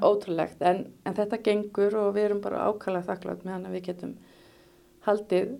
ótrúlegt 0.00 0.62
en, 0.64 0.86
en 1.04 1.16
þetta 1.16 1.42
gengur 1.44 1.96
og 2.00 2.14
við 2.16 2.28
erum 2.28 2.40
bara 2.44 2.68
ákvæmlega 2.70 3.08
þakklátt 3.10 3.44
meðan 3.44 3.72
við 3.74 3.86
getum 3.90 4.14
haldið 5.04 5.56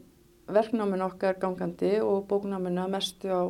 verknáminn 0.54 1.04
okkar 1.04 1.38
gangandi 1.40 1.98
og 2.04 2.24
bóknáminn 2.30 2.80
að 2.80 2.94
mestu 2.94 3.28
á 3.32 3.42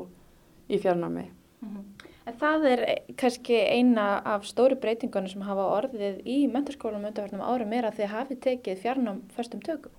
í 0.70 0.78
fjarnámi. 0.78 1.28
Mm 1.60 1.70
-hmm. 1.76 2.10
En 2.24 2.36
það 2.40 2.66
er 2.70 2.82
kannski 3.20 3.56
eina 3.68 4.22
af 4.24 4.46
stóri 4.48 4.76
breytingunum 4.80 5.28
sem 5.28 5.42
hafa 5.42 5.66
orðið 5.76 6.22
í 6.24 6.48
menturskólanum 6.48 7.10
undarverðnum 7.10 7.44
árum 7.44 7.72
er 7.72 7.84
að 7.84 7.98
þið 7.98 8.06
hafi 8.06 8.36
tekið 8.36 8.80
fjarnám 8.80 9.22
fyrstum 9.36 9.60
tökum. 9.60 9.92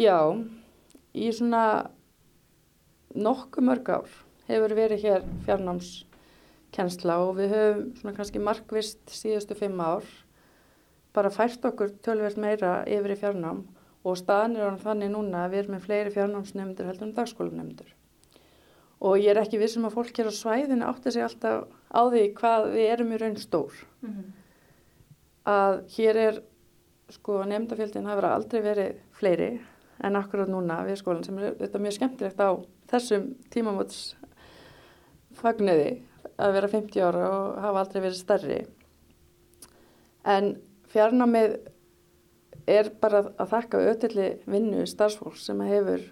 Já, 0.00 0.44
í 1.14 1.32
svona 1.32 1.90
nokkuð 3.14 3.64
mörg 3.64 3.88
ár 3.88 4.08
hefur 4.48 4.74
verið 4.74 5.04
hér 5.04 5.22
fjarnámskennsla 6.72 7.16
og 7.20 7.36
við 7.36 7.52
höfum 7.52 7.96
svona 7.98 8.16
kannski 8.16 8.40
markvist 8.40 9.10
síðustu 9.10 9.54
fimm 9.54 9.80
ár 9.80 10.04
bara 11.12 11.30
fært 11.30 11.64
okkur 11.64 11.92
tölvert 12.02 12.38
meira 12.38 12.84
yfir 12.86 13.12
í 13.12 13.16
fjarnám 13.20 13.64
og 14.04 14.16
staðan 14.16 14.56
er 14.56 14.78
þannig 14.80 15.10
núna 15.12 15.44
að 15.44 15.52
við 15.52 15.58
erum 15.62 15.74
með 15.76 15.84
fleiri 15.86 16.12
fjarnámsnefndur 16.14 16.86
heldur 16.88 17.06
en 17.06 17.14
dagskólanemndur. 17.14 17.90
Og 19.02 19.18
ég 19.18 19.30
er 19.30 19.40
ekki 19.42 19.58
vissum 19.58 19.84
að 19.84 19.96
fólk 19.98 20.16
hér 20.16 20.30
á 20.30 20.32
svæðinu 20.32 20.86
átti 20.86 21.12
sig 21.12 21.22
alltaf 21.22 21.68
á 21.92 22.00
því 22.08 22.22
hvað 22.38 22.70
við 22.72 22.90
erum 22.94 23.12
í 23.12 23.18
raun 23.20 23.36
stór. 23.36 23.72
Mm 24.00 24.10
-hmm. 24.10 24.32
Að 25.44 25.74
hér 25.96 26.16
er, 26.16 26.42
sko, 27.10 27.44
nefndafjöldin 27.44 28.06
hafa 28.06 28.34
aldrei 28.34 28.62
verið 28.62 28.96
fleiri 29.12 29.60
en 30.02 30.16
akkurat 30.16 30.48
núna 30.48 30.84
við 30.86 30.96
skólan 30.96 31.24
sem 31.24 31.38
er 31.38 31.54
þetta 31.54 31.78
mjög 31.78 31.92
skemmtilegt 31.92 32.40
á 32.40 32.50
þessum 32.88 33.34
tímamóts 33.50 34.16
fagniði 35.34 36.02
að 36.40 36.56
vera 36.56 36.70
50 36.72 37.04
ára 37.04 37.26
og 37.28 37.60
hafa 37.62 37.82
aldrei 37.84 38.00
verið 38.00 38.18
stærri. 38.20 38.58
En 40.24 40.54
fjarnámið 40.92 41.58
er 42.70 42.90
bara 43.02 43.24
að 43.40 43.52
þakka 43.52 43.80
auðvitað 43.80 44.48
vinnu 44.50 44.86
starfsfólk 44.86 45.38
sem 45.40 45.60
hefur 45.66 46.04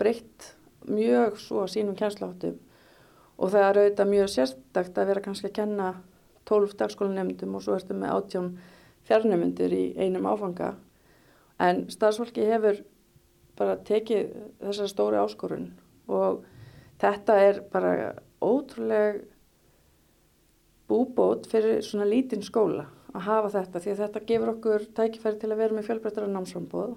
breytt 0.00 0.52
mjög 0.88 1.36
svo 1.38 1.66
sínum 1.70 1.96
kjænsláttum 1.98 2.56
og 3.38 3.50
það 3.52 3.66
er 3.66 3.80
auðvitað 3.82 4.12
mjög 4.12 4.30
sérstakt 4.32 4.98
að 4.98 5.10
vera 5.12 5.24
kannski 5.24 5.50
að 5.50 5.58
kenna 5.60 5.90
12 6.48 6.76
dagskólanemndum 6.80 7.54
og 7.56 7.64
svo 7.64 7.76
ertu 7.76 7.94
með 7.94 8.14
18 8.16 8.48
fjarnemyndur 9.06 9.74
í 9.74 9.84
einum 9.98 10.26
áfanga 10.30 10.72
en 11.62 11.84
starfsfólki 11.92 12.46
hefur 12.48 12.80
bara 13.58 13.76
tekið 13.86 14.32
þessar 14.62 14.90
stóri 14.90 15.20
áskorun 15.20 15.68
og 16.10 16.42
þetta 17.02 17.38
er 17.46 17.60
bara 17.72 17.92
ótrúleg 18.42 19.22
búbót 20.88 21.46
fyrir 21.50 21.82
svona 21.86 22.08
lítinn 22.08 22.44
skóla 22.44 22.86
að 23.12 23.26
hafa 23.26 23.52
þetta 23.56 23.82
því 23.84 23.92
að 23.92 24.02
þetta 24.02 24.24
gefur 24.28 24.52
okkur 24.54 24.86
tækifæri 24.96 25.40
til 25.40 25.50
að 25.52 25.60
vera 25.62 25.76
með 25.76 25.88
fjölbreyttara 25.88 26.30
námsframboð. 26.32 26.94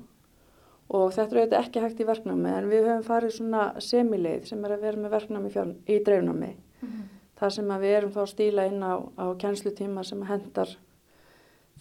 Og 0.95 1.13
þetta 1.15 1.35
er 1.35 1.41
auðvitað 1.41 1.59
ekki 1.63 1.81
hægt 1.81 2.01
í 2.01 2.07
verknámi 2.07 2.51
en 2.53 2.69
við 2.69 2.85
höfum 2.85 3.05
farið 3.07 3.35
svona 3.39 3.63
semileið 3.81 4.49
sem 4.51 4.65
er 4.65 4.75
að 4.75 4.85
vera 4.85 5.01
með 5.01 5.15
verknámi 5.15 5.51
í 5.89 5.99
dreifnámi. 6.05 6.51
Mm 6.55 6.89
-hmm. 6.89 7.07
þar 7.39 7.51
sem 7.51 7.71
við 7.81 7.95
erum 7.97 8.11
þá 8.11 8.21
að 8.21 8.33
stíla 8.33 8.65
inn 8.65 8.83
á, 8.83 8.93
á 9.17 9.25
kjænslutíma 9.41 10.03
sem 10.03 10.21
hendar 10.23 10.77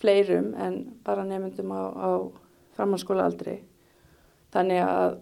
fleirum 0.00 0.54
en 0.54 0.98
bara 1.04 1.24
nefndum 1.24 1.70
á, 1.70 1.82
á 1.94 2.10
framhanskóla 2.76 3.28
aldrei 3.28 3.62
þannig 4.54 4.82
að 4.82 5.18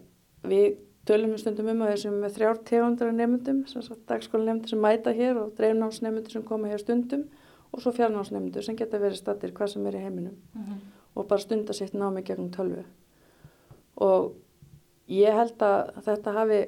við 0.48 0.78
tölum 1.08 1.36
stundum 1.38 1.70
um 1.72 1.84
að 1.84 1.94
þessum 1.94 2.18
með 2.22 2.36
þrjár 2.36 2.60
tegundra 2.68 3.12
nefndum, 3.12 3.64
dagskóla 4.08 4.44
nefndur 4.48 4.74
sem 4.74 4.82
mæta 4.82 5.14
hér 5.16 5.40
og 5.40 5.54
dreifnámsnefndur 5.58 6.36
sem 6.36 6.44
koma 6.46 6.70
hér 6.70 6.82
stundum 6.82 7.24
og 7.72 7.82
svo 7.82 7.92
fjarnámsnefndur 7.96 8.64
sem 8.64 8.76
geta 8.78 9.00
verið 9.02 9.18
stattir 9.18 9.54
hvað 9.56 9.74
sem 9.74 9.86
er 9.86 9.98
í 9.98 10.04
heiminum 10.04 10.36
mm 10.54 10.62
-hmm. 10.62 10.78
og 11.14 11.26
bara 11.28 11.40
stunda 11.40 11.72
sitt 11.72 11.94
námi 11.94 12.22
gegnum 12.22 12.50
tölvu 12.50 12.84
og 13.96 14.32
ég 15.08 15.34
held 15.34 15.62
að 15.62 16.02
þetta 16.04 16.32
hafi 16.32 16.60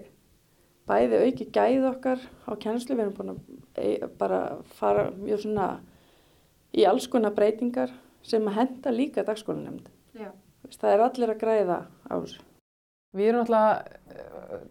bæði 0.88 1.20
auki 1.24 1.48
gæð 1.52 1.88
okkar 1.88 2.22
á 2.44 2.52
kjænslu, 2.60 2.96
við 2.96 3.04
erum 3.04 3.16
búin 3.16 3.32
að 3.34 3.38
e, 3.80 4.06
bara 4.20 4.40
fara 4.78 5.10
mjög 5.16 5.44
svona 5.44 5.68
í 6.74 6.84
alls 6.88 7.06
konar 7.08 7.34
breytingar 7.36 7.92
sem 8.24 8.44
að 8.48 8.58
henda 8.58 8.92
líka 8.92 9.24
dagskólanemnd. 9.24 9.88
Það 10.74 10.90
er 10.90 11.04
allir 11.04 11.32
að 11.32 11.40
græða 11.40 11.78
á 12.08 12.14
þessu. 12.14 12.40
Við 13.14 13.30
erum 13.30 13.44
alltaf 13.44 14.23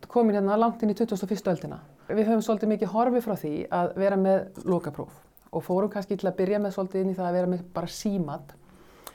komin 0.08 0.38
hérna 0.38 0.58
langt 0.60 0.84
inn 0.84 0.94
í 0.94 0.98
2001. 0.98 1.48
öldina. 1.54 1.80
Við 2.10 2.28
höfum 2.28 2.44
svolítið 2.46 2.74
mikið 2.74 2.94
horfið 2.94 3.26
frá 3.26 3.36
því 3.40 3.54
að 3.72 3.94
vera 4.02 4.18
með 4.20 4.66
lokapróf 4.68 5.22
og 5.54 5.64
fórum 5.64 5.92
kannski 5.94 6.18
til 6.18 6.28
að 6.28 6.38
byrja 6.42 6.60
með 6.60 6.76
svolítið 6.76 7.02
inn 7.04 7.14
í 7.14 7.18
það 7.18 7.30
að 7.30 7.38
vera 7.38 7.52
með 7.54 7.66
bara 7.74 7.92
símat 7.94 8.56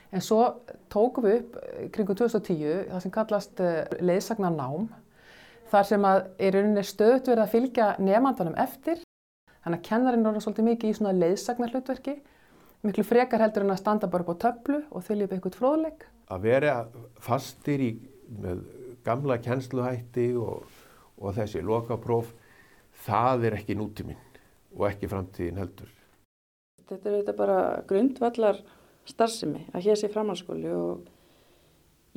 En 0.09 0.23
svo 0.25 0.39
tókum 0.89 1.27
við 1.27 1.35
upp 1.37 1.57
kringum 1.93 2.17
2010 2.17 2.87
það 2.89 3.03
sem 3.03 3.13
kallast 3.13 3.61
leiðsagnar 4.01 4.55
nám 4.55 4.87
þar 5.69 5.85
sem 5.85 6.07
að 6.09 6.21
í 6.41 6.49
rauninni 6.55 6.85
stöðut 6.85 7.29
verið 7.29 7.43
að 7.43 7.53
fylgja 7.53 7.89
nefndanum 8.01 8.57
eftir 8.57 9.03
þannig 9.61 9.77
að 9.77 9.85
kennarinn 9.85 10.25
er 10.31 10.41
svolítið 10.41 10.69
mikið 10.71 10.89
í 10.89 10.97
svona 10.97 11.13
leiðsagnar 11.13 11.75
hlutverki 11.75 12.15
miklu 12.87 13.05
frekar 13.05 13.43
heldur 13.43 13.67
en 13.67 13.75
að 13.75 13.81
standa 13.83 14.09
bara 14.09 14.25
upp 14.25 14.33
á 14.33 14.41
töflu 14.47 14.81
og 14.89 15.05
þylja 15.05 15.27
upp 15.27 15.35
einhvert 15.35 15.59
fróðleik. 15.59 16.07
Að 16.33 16.45
vera 16.47 16.75
fastir 17.21 17.83
í 17.85 17.91
með 18.39 18.63
gamla 19.05 19.39
kennsluhætti 19.43 20.31
og, 20.39 20.65
og 21.19 21.37
þessi 21.37 21.63
lokapróf 21.65 22.33
það 23.05 23.49
er 23.49 23.59
ekki 23.59 23.77
nútíminn 23.79 24.19
og 24.75 24.89
ekki 24.89 25.09
framtíðin 25.11 25.61
heldur. 25.61 25.89
Þetta 26.89 27.09
er 27.09 27.17
þetta 27.19 27.37
bara 27.37 27.59
grundvallar 27.89 28.59
starfsemi 29.09 29.65
að 29.73 29.87
hér 29.87 29.99
sé 29.99 30.09
framhalskóli 30.11 30.71
og 30.73 31.07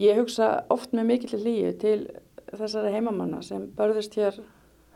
ég 0.01 0.19
hugsa 0.21 0.65
oft 0.73 0.95
með 0.97 1.09
mikill 1.11 1.41
líu 1.41 1.73
til 1.81 1.99
þessari 2.53 2.93
heimamanna 2.95 3.43
sem 3.45 3.69
börðist 3.77 4.17
hér 4.19 4.41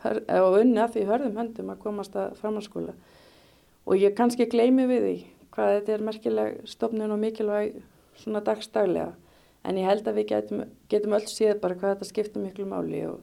og 0.05 0.59
unni 0.59 0.81
að 0.81 0.97
því 0.97 1.05
hörðum 1.09 1.39
höndum 1.41 1.71
að 1.73 1.81
komast 1.85 2.17
að 2.17 2.35
framhalskóla 2.41 2.93
og 3.87 4.01
ég 4.01 4.15
kannski 4.17 4.49
gleymi 4.49 4.85
við 4.89 5.05
því 5.05 5.15
hvað 5.55 5.73
þetta 5.75 5.93
er 5.93 6.05
merkileg 6.09 6.59
stofnun 6.69 7.13
og 7.15 7.21
mikilvæg 7.21 7.79
svona 8.17 8.43
dagstaglega 8.45 9.13
en 9.63 9.79
ég 9.79 9.87
held 9.89 10.07
að 10.07 10.19
við 10.19 10.29
getum, 10.33 10.63
getum 10.91 11.15
öll 11.17 11.25
séð 11.29 11.57
bara 11.63 11.77
hvað 11.77 11.95
þetta 11.95 12.09
skiptir 12.11 12.43
miklu 12.43 12.67
máli 12.69 13.01
og, 13.09 13.17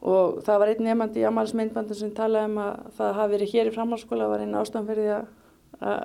og 0.00 0.40
það 0.46 0.62
var 0.62 0.72
einn 0.72 0.86
nefandi 0.88 1.22
í 1.22 1.28
amálsmyndbandin 1.28 1.98
sem 1.98 2.14
talaði 2.16 2.52
um 2.52 2.62
að 2.64 2.88
það 2.98 3.18
hafi 3.18 3.34
verið 3.36 3.54
hér 3.54 3.70
í 3.70 3.74
framhaldsskóla 3.76 4.30
var 4.30 4.44
einn 4.44 4.56
því 4.56 5.06
að, 5.18 5.28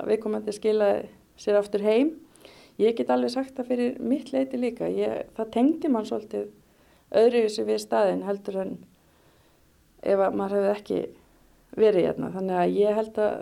viðkomandi 0.10 0.54
skilaði 0.56 1.10
sér 1.42 1.60
aftur 1.60 1.84
heim. 1.84 2.14
Ég 2.80 2.96
get 2.98 3.12
alveg 3.12 3.32
sagt 3.32 3.56
það 3.56 3.70
fyrir 3.72 4.00
mitt 4.04 4.32
leiti 4.34 4.60
líka. 4.60 4.88
Ég, 4.92 5.30
það 5.36 5.52
tengdi 5.54 5.92
mann 5.92 6.08
svolítið 6.08 6.50
öðruvísi 7.16 7.66
við 7.68 7.80
staðin 7.84 8.26
heldur 8.28 8.60
en 8.66 8.74
ef 10.04 10.20
að 10.22 10.36
maður 10.38 10.58
hefði 10.60 10.74
ekki 10.74 11.00
verið 11.80 12.10
hérna. 12.10 12.32
Þannig 12.36 12.60
að 12.62 12.76
ég 12.80 13.00
held 13.00 13.22
að 13.24 13.38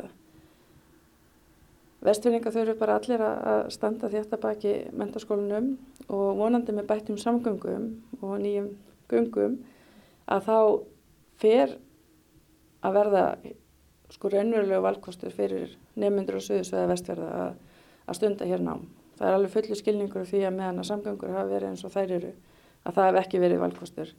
Vestfinninga 2.04 2.52
þurfu 2.52 2.76
bara 2.80 2.98
allir 3.00 3.22
að 3.24 3.70
standa 3.72 4.10
þetta 4.12 4.40
baki 4.44 4.74
mentaskólanum 4.92 5.70
og 6.12 6.26
vonandi 6.40 6.76
með 6.76 6.90
bættum 6.90 7.20
samgöngum 7.22 7.86
og 8.20 8.34
nýjum 8.44 8.74
göngum 9.12 9.56
að 10.28 10.50
þá 10.50 10.58
fer 11.40 11.78
að 12.84 12.98
verða 12.98 13.24
sko 14.12 14.30
raunverulegu 14.34 14.84
valkostur 14.84 15.34
fyrir 15.34 15.72
nefnundur 15.96 16.42
og 16.42 16.46
suðusveða 16.46 16.92
vestverða 16.92 17.30
að, 17.46 17.56
að 18.08 18.20
stunda 18.20 18.50
hér 18.52 18.64
nám. 18.66 18.84
Það 19.18 19.30
er 19.30 19.38
alveg 19.38 19.54
fulli 19.56 19.80
skilningur 19.80 20.28
því 20.28 20.44
að 20.48 20.58
meðan 20.58 20.84
að 20.84 20.90
samgöngur 20.90 21.34
hafa 21.34 21.50
verið 21.54 21.72
eins 21.72 21.86
og 21.88 21.94
þær 21.94 22.16
eru 22.20 22.32
að 22.84 22.98
það 22.98 23.08
hef 23.10 23.20
ekki 23.24 23.44
verið 23.44 23.64
valkostur. 23.64 24.16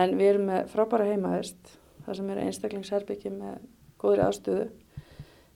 En 0.00 0.16
við 0.16 0.32
erum 0.32 0.48
með 0.48 0.70
frábæra 0.72 1.08
heimaðist, 1.10 1.74
það 2.06 2.16
sem 2.16 2.30
eru 2.32 2.46
einstaklingsherbyggi 2.46 3.32
með 3.34 3.66
góðri 4.00 4.24
aðstöðu 4.24 4.68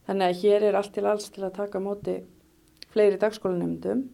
Þannig 0.05 0.27
að 0.27 0.41
hér 0.43 0.67
er 0.69 0.77
allt 0.77 0.93
til 0.93 1.05
alls 1.09 1.29
til 1.33 1.43
að 1.45 1.55
taka 1.57 1.81
móti 1.81 2.19
fleiri 2.93 3.17
dagskólanemndum 3.19 4.05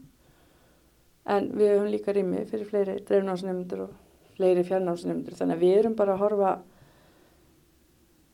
en 1.32 1.50
við 1.54 1.76
höfum 1.76 1.92
líka 1.92 2.16
rými 2.16 2.46
fyrir 2.50 2.70
fleiri 2.70 2.98
dreifnáðsnemndur 3.06 3.86
og 3.86 3.96
fleiri 4.38 4.66
fjarnáðsnemndur. 4.66 5.38
Þannig 5.38 5.58
að 5.58 5.66
við 5.66 5.80
erum 5.82 5.96
bara 6.00 6.16
að 6.16 6.24
horfa, 6.24 6.52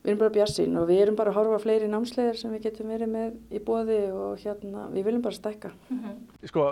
við 0.04 0.12
erum 0.12 0.22
bara 0.22 0.36
bjassinn 0.38 0.80
og 0.80 0.88
við 0.88 1.02
erum 1.04 1.18
bara 1.18 1.34
að 1.34 1.40
horfa 1.42 1.62
fleiri 1.66 1.90
námslegar 1.92 2.38
sem 2.40 2.54
við 2.54 2.68
getum 2.68 2.92
verið 2.94 3.12
með 3.12 3.38
í 3.52 3.62
bóði 3.64 4.02
og 4.14 4.44
hérna 4.44 4.88
við 4.94 5.08
viljum 5.10 5.24
bara 5.26 5.40
stækka. 5.40 5.72
Mm 5.90 5.98
-hmm. 6.04 6.46
Sko, 6.48 6.68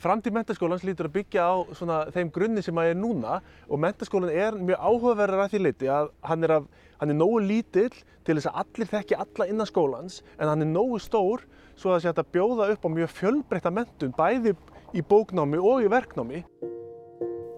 framtíð 0.00 0.32
mentaskólans 0.32 0.84
lítur 0.84 1.06
að 1.06 1.16
byggja 1.18 1.44
á 1.44 1.54
svona, 1.76 1.98
þeim 2.10 2.30
grunni 2.32 2.62
sem 2.62 2.78
að 2.78 2.90
er 2.90 2.96
núna 2.96 3.40
og 3.68 3.78
mentaskólan 3.78 4.30
er 4.30 4.56
mjög 4.56 4.78
áhugaverðar 4.80 5.44
að 5.44 5.52
því 5.52 5.62
liti 5.62 5.86
að 5.86 6.10
hann 6.22 6.44
er 6.44 6.50
af 6.50 6.64
hann 7.02 7.10
er 7.10 7.18
nógu 7.18 7.40
lítill 7.42 7.90
til 8.22 8.36
þess 8.38 8.46
að 8.46 8.58
allir 8.62 8.90
þekki 8.92 9.16
alla 9.18 9.46
innan 9.50 9.66
skólans 9.66 10.20
en 10.36 10.46
hann 10.46 10.62
er 10.62 10.68
nógu 10.70 11.00
stór 11.02 11.42
svo 11.74 11.90
að 11.90 11.96
það 11.96 12.04
sé 12.04 12.12
að 12.12 12.28
bjóða 12.36 12.68
upp 12.70 12.86
á 12.86 12.88
mjög 12.94 13.10
fjölbreytta 13.16 13.72
mentun 13.74 14.14
bæði 14.14 14.52
í 14.94 15.02
bóknámi 15.02 15.58
og 15.58 15.82
í 15.82 15.90
verknámi. 15.90 16.44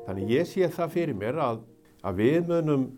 Þannig 0.06 0.32
ég 0.32 0.48
sé 0.48 0.70
það 0.72 0.96
fyrir 0.96 1.20
mér 1.20 1.42
að, 1.44 1.60
að 2.00 2.22
við 2.22 2.50
munum 2.54 2.88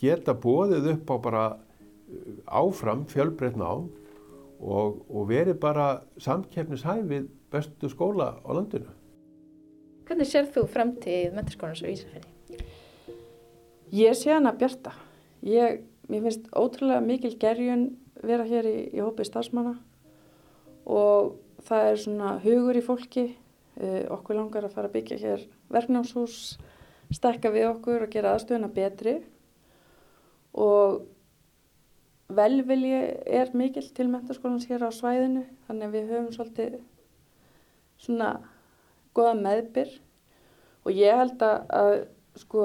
geta 0.00 0.34
bóðið 0.34 0.90
upp 0.96 1.14
á 1.14 1.16
bara 1.22 1.46
uh, 1.54 2.34
áfram 2.50 3.06
fjölbreytt 3.10 3.58
nám 3.60 3.86
og, 4.58 5.02
og 5.06 5.30
verið 5.30 5.60
bara 5.62 5.88
samkeppnishæfið 6.18 7.30
bestu 7.52 7.94
skóla 7.94 8.32
á 8.42 8.50
landinu. 8.50 8.90
Hvernig 10.06 10.34
sér 10.34 10.50
þú 10.50 10.66
framtíð 10.70 11.34
menturskónars 11.34 11.86
og 11.86 11.94
Ísafjörði? 11.94 12.32
Ég 13.94 14.18
sé 14.18 14.34
hana 14.34 14.50
bjarta. 14.50 15.05
Ég, 15.46 15.82
mér 16.10 16.24
finnst 16.26 16.48
ótrúlega 16.50 17.02
mikil 17.04 17.36
gerjun 17.38 17.88
vera 18.26 18.46
hér 18.48 18.66
í, 18.66 18.78
í 18.96 19.02
hópi 19.02 19.26
stafsmanna 19.26 19.76
og 20.86 21.36
það 21.66 21.90
er 21.90 22.00
svona 22.02 22.32
hugur 22.42 22.78
í 22.78 22.84
fólki. 22.84 23.28
Uh, 23.76 24.06
okkur 24.08 24.38
langar 24.38 24.64
að 24.64 24.72
fara 24.72 24.88
að 24.88 24.94
byggja 24.94 25.16
hér 25.20 25.42
verknámshús, 25.68 26.56
stekka 27.12 27.50
við 27.52 27.66
okkur 27.74 28.06
og 28.06 28.14
gera 28.14 28.32
aðstöðuna 28.32 28.70
betri 28.72 29.18
og 30.56 31.02
velvilji 32.32 33.00
er 33.28 33.52
mikil 33.52 33.84
til 33.94 34.08
mentarskólans 34.10 34.64
hér 34.70 34.86
á 34.88 34.90
svæðinu 34.90 35.44
þannig 35.68 35.86
að 35.86 35.94
við 35.94 36.08
höfum 36.14 36.30
svolítið 36.34 36.78
svona 38.00 38.30
goða 39.16 39.36
meðbyr 39.44 39.92
og 40.86 40.96
ég 40.96 41.20
held 41.20 41.44
að, 41.44 41.58
að 41.68 41.92
sko 42.40 42.64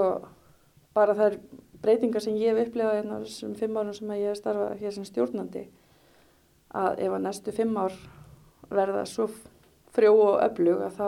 bara 0.95 1.17
það 1.17 1.27
er 1.27 1.37
breytingar 1.81 2.23
sem 2.23 2.37
ég 2.37 2.53
hef 2.53 2.67
upplifað 2.69 2.97
hérna 2.99 3.19
þessum 3.25 3.53
fimm 3.57 3.77
árum 3.77 3.95
sem 3.97 4.15
ég 4.17 4.29
hef 4.29 4.39
starfað 4.39 4.81
hér 4.81 4.95
sem 4.95 5.07
stjórnandi 5.07 5.67
að 6.77 7.03
ef 7.03 7.15
að 7.15 7.23
næstu 7.25 7.53
fimm 7.55 7.77
ár 7.77 7.95
verða 8.71 9.05
svo 9.09 9.27
frjó 9.91 10.13
og 10.15 10.41
öflug 10.45 10.83
að 10.85 10.97
þá 10.97 11.07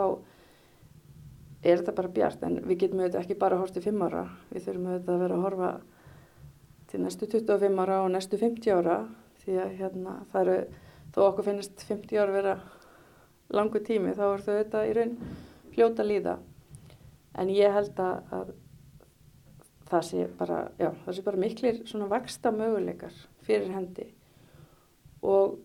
er 1.64 1.80
þetta 1.80 1.96
bara 1.96 2.12
bjart. 2.18 2.42
En 2.44 2.60
við 2.68 2.84
getum 2.84 3.00
auðvitað 3.00 3.20
ekki 3.22 3.38
bara 3.40 3.56
að 3.56 3.64
horfa 3.64 3.76
til 3.76 3.84
fimm 3.86 4.04
ára. 4.04 4.24
Við 4.52 4.66
þurfum 4.66 4.88
auðvitað 4.90 5.14
að 5.14 5.22
vera 5.24 5.38
að 5.38 5.44
horfa 5.46 5.70
til 6.90 7.00
næstu 7.02 7.28
25 7.32 7.80
ára 7.84 8.00
og 8.02 8.10
næstu 8.12 8.40
50 8.40 8.74
ára 8.74 8.98
því 9.44 9.60
að 9.62 9.76
hérna 9.80 10.16
það 10.32 10.42
eru 10.42 10.58
þó 11.14 11.20
okkur 11.28 11.48
finnist 11.48 11.86
50 11.88 12.20
ára 12.20 12.34
vera 12.34 12.54
langu 13.54 13.80
tími 13.84 14.12
þá 14.16 14.24
er 14.26 14.44
þau 14.44 14.52
auðvitað 14.54 14.90
í 14.90 14.94
raun 14.98 15.16
fljóta 15.72 16.06
líða. 16.06 16.36
En 17.40 17.50
ég 17.50 17.72
held 17.74 17.98
að 18.04 18.52
það 19.94 20.04
sé 20.08 20.26
bara, 20.38 20.58
já, 20.80 20.90
það 21.04 21.16
sé 21.16 21.24
bara 21.26 21.40
miklir 21.40 21.80
svona 21.88 22.08
vaksta 22.10 22.52
möguleikar 22.54 23.14
fyrir 23.46 23.70
hendi 23.74 24.08
og, 25.22 25.58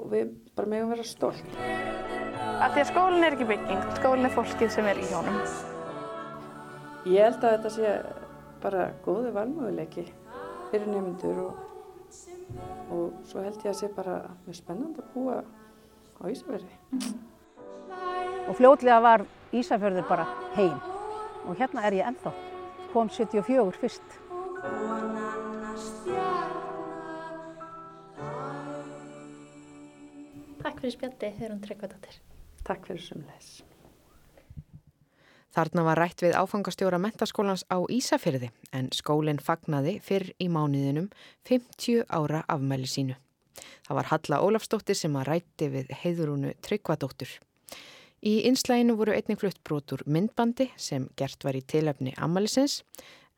og 0.00 0.10
við 0.12 0.32
bara 0.58 0.70
meðum 0.70 0.94
vera 0.94 1.06
stolt. 1.06 1.58
Að 2.60 2.74
því 2.74 2.82
að 2.82 2.90
skólinn 2.90 3.24
er 3.24 3.36
ekki 3.36 3.48
bygging, 3.48 3.84
skólinn 3.96 4.28
er 4.28 4.34
fólkið 4.34 4.74
sem 4.74 4.88
er 4.90 5.00
í 5.00 5.06
hjónum. 5.08 5.38
Ég 7.08 7.24
held 7.24 7.46
að 7.46 7.54
þetta 7.54 7.72
sé 7.76 7.94
bara 8.60 8.90
góði 9.06 9.32
valmöguleiki 9.32 10.04
fyrir 10.72 10.90
nefndur 10.90 11.40
og, 11.46 11.64
og 12.92 13.24
svo 13.30 13.46
held 13.46 13.64
ég 13.64 13.72
að 13.72 13.80
sé 13.80 13.90
bara 13.96 14.20
mjög 14.44 14.60
spennand 14.60 15.00
að 15.00 15.10
búa 15.14 15.40
á 16.20 16.22
Ísafjörði. 16.28 16.76
Mm. 16.92 17.18
Og 18.50 18.60
fljótlega 18.60 19.00
var 19.00 19.24
Ísafjörður 19.56 20.08
bara 20.10 20.28
heim 20.58 20.76
og 21.48 21.56
hérna 21.56 21.86
er 21.88 21.96
ég 22.02 22.12
ennþá 22.12 22.49
kom 22.92 23.08
74 23.10 23.78
fyrst. 23.80 24.18
Takk 30.60 30.82
fyrir 30.82 30.94
spjaldi, 30.94 31.32
Þurrun 31.38 31.60
Tryggvadóttir. 31.64 32.20
Takk 32.66 32.86
fyrir 32.88 33.02
sumleis. 33.02 33.50
Þarna 35.50 35.82
var 35.82 35.98
rætt 35.98 36.22
við 36.22 36.36
áfangastjóra 36.38 37.00
mentaskólans 37.02 37.64
á 37.66 37.82
Ísafyrði 37.90 38.52
en 38.76 38.90
skólinn 38.94 39.42
fagnaði 39.42 39.96
fyrr 40.04 40.30
í 40.38 40.46
mánuðinum 40.46 41.08
50 41.48 42.04
ára 42.06 42.44
afmæli 42.46 42.86
sínu. 42.86 43.16
Það 43.86 43.98
var 43.98 44.10
Halla 44.12 44.42
Ólafsdóttir 44.46 44.98
sem 44.98 45.16
að 45.18 45.32
rætti 45.32 45.70
við 45.72 45.90
heiðurúnu 46.04 46.54
Tryggvadóttur. 46.62 47.32
Í 48.20 48.42
einslæginu 48.44 48.98
voru 49.00 49.14
einnig 49.16 49.38
flutt 49.40 49.62
brotur 49.64 50.02
myndbandi 50.04 50.66
sem 50.76 51.06
gert 51.16 51.44
var 51.46 51.56
í 51.56 51.62
tilöfni 51.64 52.12
Amalisins 52.20 52.82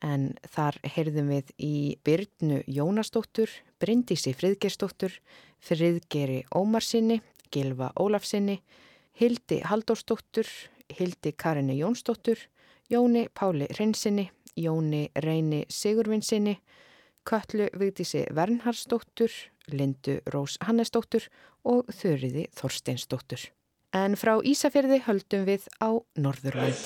en 0.03 0.33
þar 0.51 0.75
heyrðum 0.83 1.29
við 1.31 1.53
í 1.55 1.75
Byrnu 2.03 2.57
Jónasdóttur, 2.67 3.47
Bryndísi 3.79 4.33
Friðgersdóttur, 4.35 5.15
Friðgeri 5.63 6.41
Ómarsinni, 6.51 7.21
Gilva 7.47 7.93
Ólafsinni, 7.95 8.57
Hildi 9.15 9.61
Haldórsdóttur, 9.63 10.51
Hildi 10.91 11.31
Karinni 11.31 11.79
Jónsdóttur, 11.79 12.43
Jóni 12.91 13.29
Páli 13.31 13.71
Reynsinni, 13.79 14.27
Jóni 14.59 15.07
Reyni 15.15 15.63
Sigurvinsinni, 15.69 16.57
Köllu 17.23 17.71
Vigdísi 17.79 18.27
Vernharsdóttur, 18.35 19.31
Lindu 19.71 20.19
Rós 20.27 20.59
Hannesdóttur 20.59 21.31
og 21.63 21.87
Þurriði 21.87 22.49
Þorsteinsdóttur. 22.51 23.53
En 23.93 24.15
frá 24.17 24.39
Ísafjörði 24.41 25.03
höldum 25.05 25.43
við 25.45 25.67
á 25.77 25.93
Norðurland. 26.17 26.79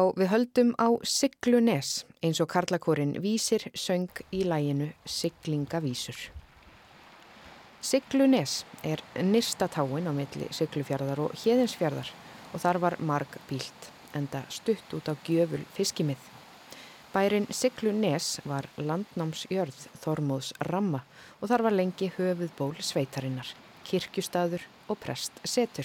Já, 0.00 0.06
við 0.16 0.30
höldum 0.32 0.68
á 0.80 0.88
Siglunes 1.04 1.88
eins 2.24 2.38
og 2.40 2.48
karlakórin 2.48 3.10
Vísir 3.20 3.66
söng 3.76 4.08
í 4.32 4.46
læginu 4.48 4.86
Siglingavísur. 5.04 6.16
Siglunes 7.84 8.64
er 8.80 9.02
nýrsta 9.20 9.68
táin 9.68 10.08
á 10.08 10.12
milli 10.16 10.48
Siglufjörðar 10.56 11.20
og 11.26 11.36
Hjeðinsfjörðar 11.42 12.08
og 12.54 12.64
þar 12.64 12.80
var 12.86 12.96
marg 13.12 13.36
bílt, 13.50 13.92
enda 14.16 14.46
stutt 14.48 14.96
út 14.96 15.12
á 15.12 15.14
gjöful 15.26 15.66
fiskimið. 15.76 16.22
Bærin 17.12 17.50
Siglunes 17.52 18.38
var 18.48 18.70
landnámsjörð 18.80 19.88
Þormóðs 20.00 20.54
Ramma 20.70 21.02
og 21.42 21.50
þar 21.52 21.68
var 21.68 21.76
lengi 21.76 22.08
höfuðból 22.16 22.78
sveitarinnar, 22.80 23.52
kirkjustadur 23.84 24.64
og 24.88 24.96
prest 25.04 25.44
setur. 25.44 25.84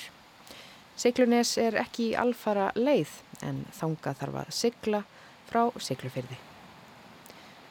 Siglunes 0.95 1.57
er 1.59 1.75
ekki 1.75 2.11
í 2.11 2.17
alfara 2.17 2.69
leið 2.75 3.11
en 3.43 3.65
þanga 3.75 4.13
þarf 4.15 4.41
að 4.41 4.51
sigla 4.55 5.01
frá 5.49 5.65
Siglufyrði. 5.75 6.37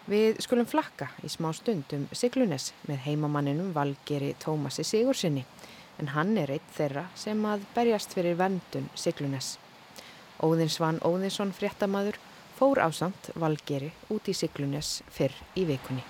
Við 0.05 0.43
skulum 0.45 0.69
flakka 0.69 1.09
í 1.25 1.31
smá 1.33 1.49
stund 1.57 1.95
um 1.97 2.05
Siglunes 2.13 2.75
með 2.85 3.07
heimamanninum 3.07 3.73
Valgeri 3.73 4.35
Tómasi 4.43 4.85
Sigursinni 4.85 5.47
en 6.03 6.11
hann 6.13 6.37
er 6.37 6.53
eitt 6.53 6.69
þeirra 6.77 7.07
sem 7.17 7.41
að 7.49 7.65
berjast 7.73 8.13
fyrir 8.13 8.37
vendun 8.37 8.91
Siglunes. 8.99 9.55
Óðinsvann 10.45 11.01
Óðinsson 11.01 11.55
fréttamaður 11.57 12.19
fór 12.59 12.83
ásamt 12.85 13.31
Valgeri 13.41 13.95
út 14.13 14.29
í 14.29 14.35
Siglunes 14.37 14.99
fyrr 15.09 15.33
í 15.57 15.65
vikunni. 15.71 16.05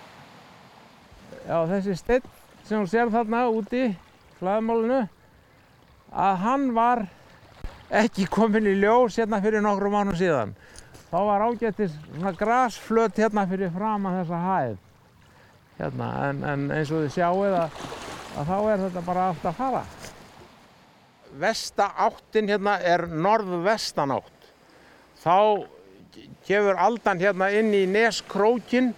Já, 1.47 1.63
þessi 1.71 1.95
steinn 2.01 2.27
sem 2.65 2.81
hún 2.81 2.89
sér 2.91 3.13
þarna 3.13 3.47
úti, 3.53 3.93
flæðmálunu, 4.41 5.05
að 6.15 6.41
hann 6.45 6.71
var 6.75 7.05
ekki 7.95 8.27
komin 8.31 8.69
í 8.71 8.77
ljós 8.79 9.19
hérna 9.19 9.41
fyrir 9.43 9.63
nokkru 9.65 9.91
mánu 9.93 10.15
síðan. 10.19 10.55
Þá 11.11 11.19
var 11.29 11.45
ágættis 11.49 11.95
svona 12.07 12.33
grasflöt 12.39 13.19
hérna 13.19 13.45
fyrir 13.51 13.71
fram 13.75 14.07
að 14.09 14.19
þessa 14.21 14.41
hæð. 14.45 14.77
Hérna, 15.79 16.09
en, 16.29 16.43
en 16.47 16.67
eins 16.75 16.91
og 16.95 17.05
þið 17.05 17.15
sjáuð 17.17 17.57
að, 17.59 17.79
að 18.39 18.51
þá 18.51 18.57
er 18.59 18.83
þetta 18.85 19.05
bara 19.07 19.29
allt 19.31 19.47
að 19.51 19.57
fara. 19.59 19.85
Vesta 21.45 21.89
áttin 22.07 22.51
hérna 22.51 22.77
er 22.79 23.07
norðvestanátt. 23.11 24.51
Þá 25.23 25.39
kefur 26.47 26.79
aldan 26.79 27.23
hérna 27.23 27.51
inn 27.59 27.73
í 27.75 27.85
neskrókin 27.91 28.93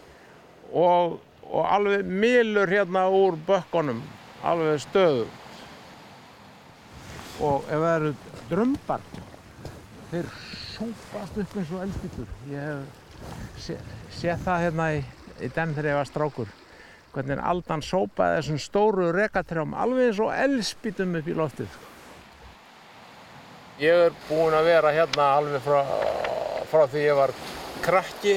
og, 0.72 1.16
og 1.48 1.64
alveg 1.64 2.04
milur 2.04 2.68
hérna 2.68 3.06
úr 3.08 3.38
bökkunum, 3.48 4.02
alveg 4.44 4.84
stöðum 4.84 5.32
og 7.40 7.66
ef 7.68 7.80
það 7.82 7.94
eru 7.94 8.12
drömbar 8.50 9.08
þeir 10.12 10.30
sópast 10.76 11.40
upp 11.42 11.56
eins 11.56 11.74
og 11.74 11.82
eldspýtur 11.86 12.30
ég 12.52 12.70
hef 12.70 13.02
séð 13.66 13.96
sé 14.16 14.36
það 14.44 14.62
hérna 14.66 14.86
í, 14.96 15.02
í 15.44 15.50
den 15.52 15.74
þegar 15.76 15.90
ég 15.90 16.00
var 16.00 16.08
strákur 16.08 16.54
hvernig 17.16 17.40
aldan 17.40 17.82
sópaði 17.84 18.40
þessum 18.40 18.60
stóru 18.60 19.08
rekatrjám 19.16 19.74
alveg 19.76 20.10
eins 20.10 20.20
og 20.20 20.32
eldspýtum 20.36 21.16
upp 21.16 21.28
í 21.28 21.36
loftið. 21.36 21.76
Ég 23.80 24.06
er 24.08 24.16
búinn 24.28 24.56
að 24.56 24.68
vera 24.68 24.92
hérna 24.92 25.30
alveg 25.38 25.64
frá, 25.64 25.80
frá 26.68 26.84
því 26.92 27.04
ég 27.06 27.18
var 27.18 27.32
krakki 27.84 28.36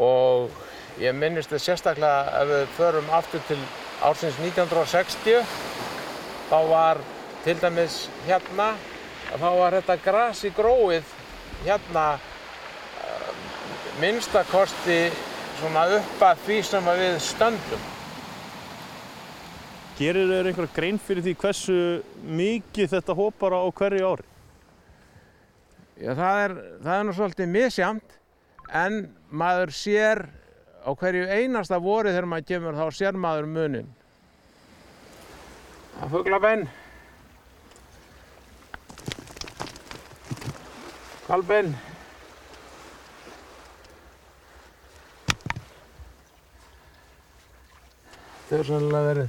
og 0.00 0.52
ég 1.00 1.16
minnist 1.16 1.52
þess 1.52 1.70
sérstaklega 1.70 2.42
ef 2.42 2.52
við 2.52 2.74
förum 2.76 3.12
aftur 3.16 3.44
til 3.48 3.60
ársins 4.04 4.36
1960 4.44 5.40
þá 6.48 6.58
var 6.68 7.00
til 7.44 7.56
dæmis 7.60 8.06
hérna 8.26 8.72
þá 9.28 9.48
var 9.58 9.76
þetta 9.78 9.96
gras 10.04 10.44
í 10.46 10.50
gróið 10.56 11.12
hérna 11.66 12.06
uh, 12.16 13.30
minnstakosti 14.00 14.98
svona 15.58 15.84
upp 15.98 16.22
að 16.22 16.42
því 16.46 16.58
sem 16.66 16.90
að 16.90 17.00
við 17.02 17.16
stöndum. 17.26 17.86
Gerir 19.98 20.30
þeir 20.30 20.48
einhverja 20.52 20.74
grein 20.76 21.00
fyrir 21.02 21.24
því 21.26 21.34
hversu 21.42 21.78
mikið 22.22 22.92
þetta 22.94 23.16
hópar 23.18 23.56
á 23.58 23.66
hverju 23.66 24.12
ári? 24.12 24.26
Já, 25.98 26.12
það 26.14 26.42
er, 26.44 26.52
það 26.84 26.94
er 26.94 27.06
nú 27.08 27.14
svolítið 27.16 27.48
misjamt 27.50 28.18
en 28.78 29.00
maður 29.34 29.74
sér 29.74 30.20
á 30.86 30.90
hverju 30.94 31.26
einasta 31.26 31.80
vori 31.82 32.12
þegar 32.12 32.28
maður 32.30 32.48
kemur 32.52 32.78
þá 32.78 32.84
sér 32.94 33.18
maður 33.18 33.48
munin. 33.50 33.88
Það 35.98 36.14
fugglabenn. 36.14 36.68
Kalbenn. 41.28 41.74
Þetta 48.48 48.54
hefur 48.54 48.68
sannlega 48.70 49.08
verið 49.10 49.28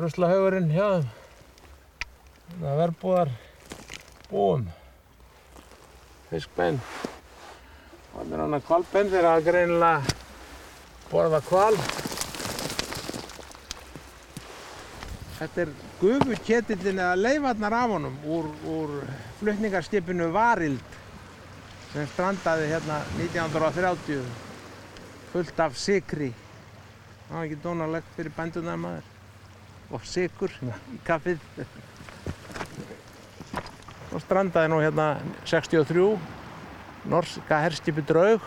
ruslahaugurinn 0.00 0.70
hjá 0.72 0.86
þeim. 0.94 1.10
Það 2.54 2.80
verbúðar 2.80 3.32
búum. 4.30 4.64
Fiskbenn. 6.30 6.80
Þannig 8.14 8.32
er 8.32 8.42
hann 8.46 8.56
að 8.56 8.64
kvalbenn 8.70 9.12
þegar 9.12 9.28
það 9.28 9.46
greinilega 9.50 10.00
borða 11.10 11.42
kval. 11.50 11.76
Þetta 15.36 15.66
er 15.66 15.76
gufuketillin 16.00 16.98
eða 17.00 17.16
leifarnar 17.16 17.72
af 17.72 17.90
honum 17.94 18.16
úr, 18.28 18.48
úr 18.68 18.90
flutningarskipinu 19.40 20.28
Varild 20.32 20.96
sem 21.92 22.08
strandaði 22.12 22.68
hérna 22.68 23.00
1930 23.16 24.24
fullt 25.32 25.60
af 25.60 25.76
sikri. 25.80 26.32
Það 27.26 27.36
var 27.36 27.46
ekki 27.46 27.60
dónalegt 27.62 28.10
fyrir 28.16 28.34
bændunar 28.36 28.80
maður 28.80 29.12
og 29.96 30.04
sikur 30.04 30.52
í 30.92 30.98
kaffið. 31.06 31.40
Og 34.12 34.20
strandaði 34.24 34.72
nú 34.72 34.82
hérna 34.84 35.08
63 35.48 36.10
norska 37.08 37.62
herskipi 37.64 38.04
draug. 38.04 38.44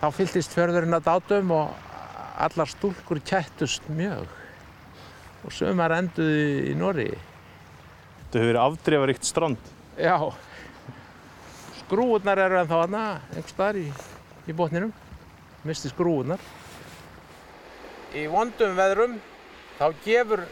Þá 0.00 0.08
fylltist 0.18 0.54
fjörðurinn 0.56 0.98
að 0.98 1.06
dátum 1.06 1.54
og 1.54 1.70
allar 2.42 2.68
stúlkur 2.68 3.22
kættust 3.24 3.86
mjög 3.88 4.26
og 5.46 5.54
sömur 5.54 5.94
enduði 5.94 6.72
í 6.72 6.74
Norri. 6.78 7.08
Þetta 8.26 8.40
hefur 8.40 8.48
verið 8.50 8.62
afdreifaríkt 8.64 9.26
strand. 9.28 9.72
Já, 9.96 10.18
skrúurnar 11.84 12.40
eru 12.42 12.58
ennþá 12.60 12.80
hana, 12.82 13.02
einhvers 13.30 13.54
staðar 13.54 13.78
í, 13.80 13.86
í 14.50 14.56
botninum, 14.58 14.90
misti 15.64 15.92
skrúurnar. 15.92 16.42
Í 18.16 18.26
vondum 18.32 18.74
veðrum 18.78 19.20
þá 19.78 19.86
gefur 20.04 20.42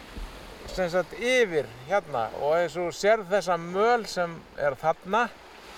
sem 0.70 0.88
sagt 0.92 1.16
yfir 1.18 1.66
hérna 1.88 2.28
og 2.40 2.56
eins 2.60 2.76
og 2.80 2.94
sér 2.96 3.24
þessa 3.28 3.56
möl 3.60 4.06
sem 4.10 4.32
er 4.60 4.76
þarna 4.80 5.26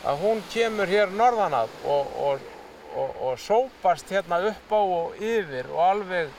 að 0.07 0.23
hún 0.23 0.45
kemur 0.53 0.91
hér 0.91 1.11
norðan 1.15 1.57
að 1.63 1.73
og, 1.89 2.13
og, 2.29 2.47
og, 2.95 3.19
og 3.29 3.41
sópast 3.43 4.13
hérna 4.13 4.43
upp 4.51 4.73
á 4.73 4.81
og 4.81 5.19
yfir 5.19 5.69
og 5.73 5.83
alveg 5.89 6.31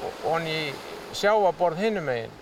og 0.00 0.22
honni 0.24 0.56
í 0.68 0.72
sjáaborð 1.16 1.80
hinum 1.82 2.06
megin. 2.08 2.32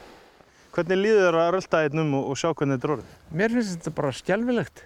Hvernig 0.74 1.00
líður 1.00 1.24
þér 1.26 1.38
að 1.40 1.50
rölda 1.56 1.82
einn 1.84 2.02
um 2.02 2.16
og 2.20 2.38
sjá 2.38 2.50
hvernig 2.52 2.76
þetta 2.76 2.88
er 2.88 2.94
orðið? 2.94 3.12
Mér 3.40 3.54
finnst 3.54 3.76
þetta 3.76 3.92
bara 3.96 4.16
skjálfilegt. 4.18 4.82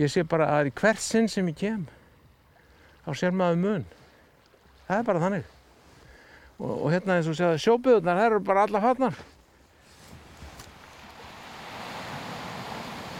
Ég 0.00 0.10
sé 0.10 0.24
bara 0.26 0.48
að 0.56 0.70
í 0.70 0.72
hvert 0.80 1.02
sinn 1.02 1.28
sem 1.30 1.46
ég 1.52 1.58
kem, 1.60 1.84
þá 3.04 3.12
sér 3.20 3.36
maður 3.36 3.60
mun. 3.62 3.84
Það 4.88 4.98
er 4.98 5.06
bara 5.06 5.22
þannig. 5.22 5.52
Og, 6.58 6.72
og 6.72 6.90
hérna 6.92 7.18
eins 7.18 7.30
og 7.30 7.38
séu 7.38 7.60
sjóbyðunar, 7.62 8.18
það 8.18 8.26
eru 8.28 8.42
bara 8.48 8.66
alla 8.66 8.82
fatnar. 8.82 9.22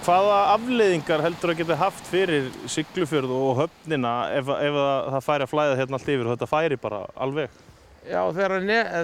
Hvaða 0.04 0.40
afleiðingar 0.52 1.22
heldur 1.24 1.54
að 1.54 1.62
geta 1.62 1.78
haft 1.80 2.08
fyrir 2.10 2.50
Siglufjörð 2.68 3.30
og 3.32 3.62
höfnina 3.62 4.10
ef, 4.36 4.50
ef 4.52 4.74
það 5.14 5.22
færi 5.24 5.46
að 5.46 5.52
flæða 5.54 5.78
hérna 5.78 5.96
allt 5.96 6.10
yfir 6.12 6.26
og 6.26 6.34
þetta 6.34 6.50
færi 6.50 6.78
bara 6.82 6.98
alveg? 7.24 7.63
Já, 8.04 8.20
þegar, 8.36 8.58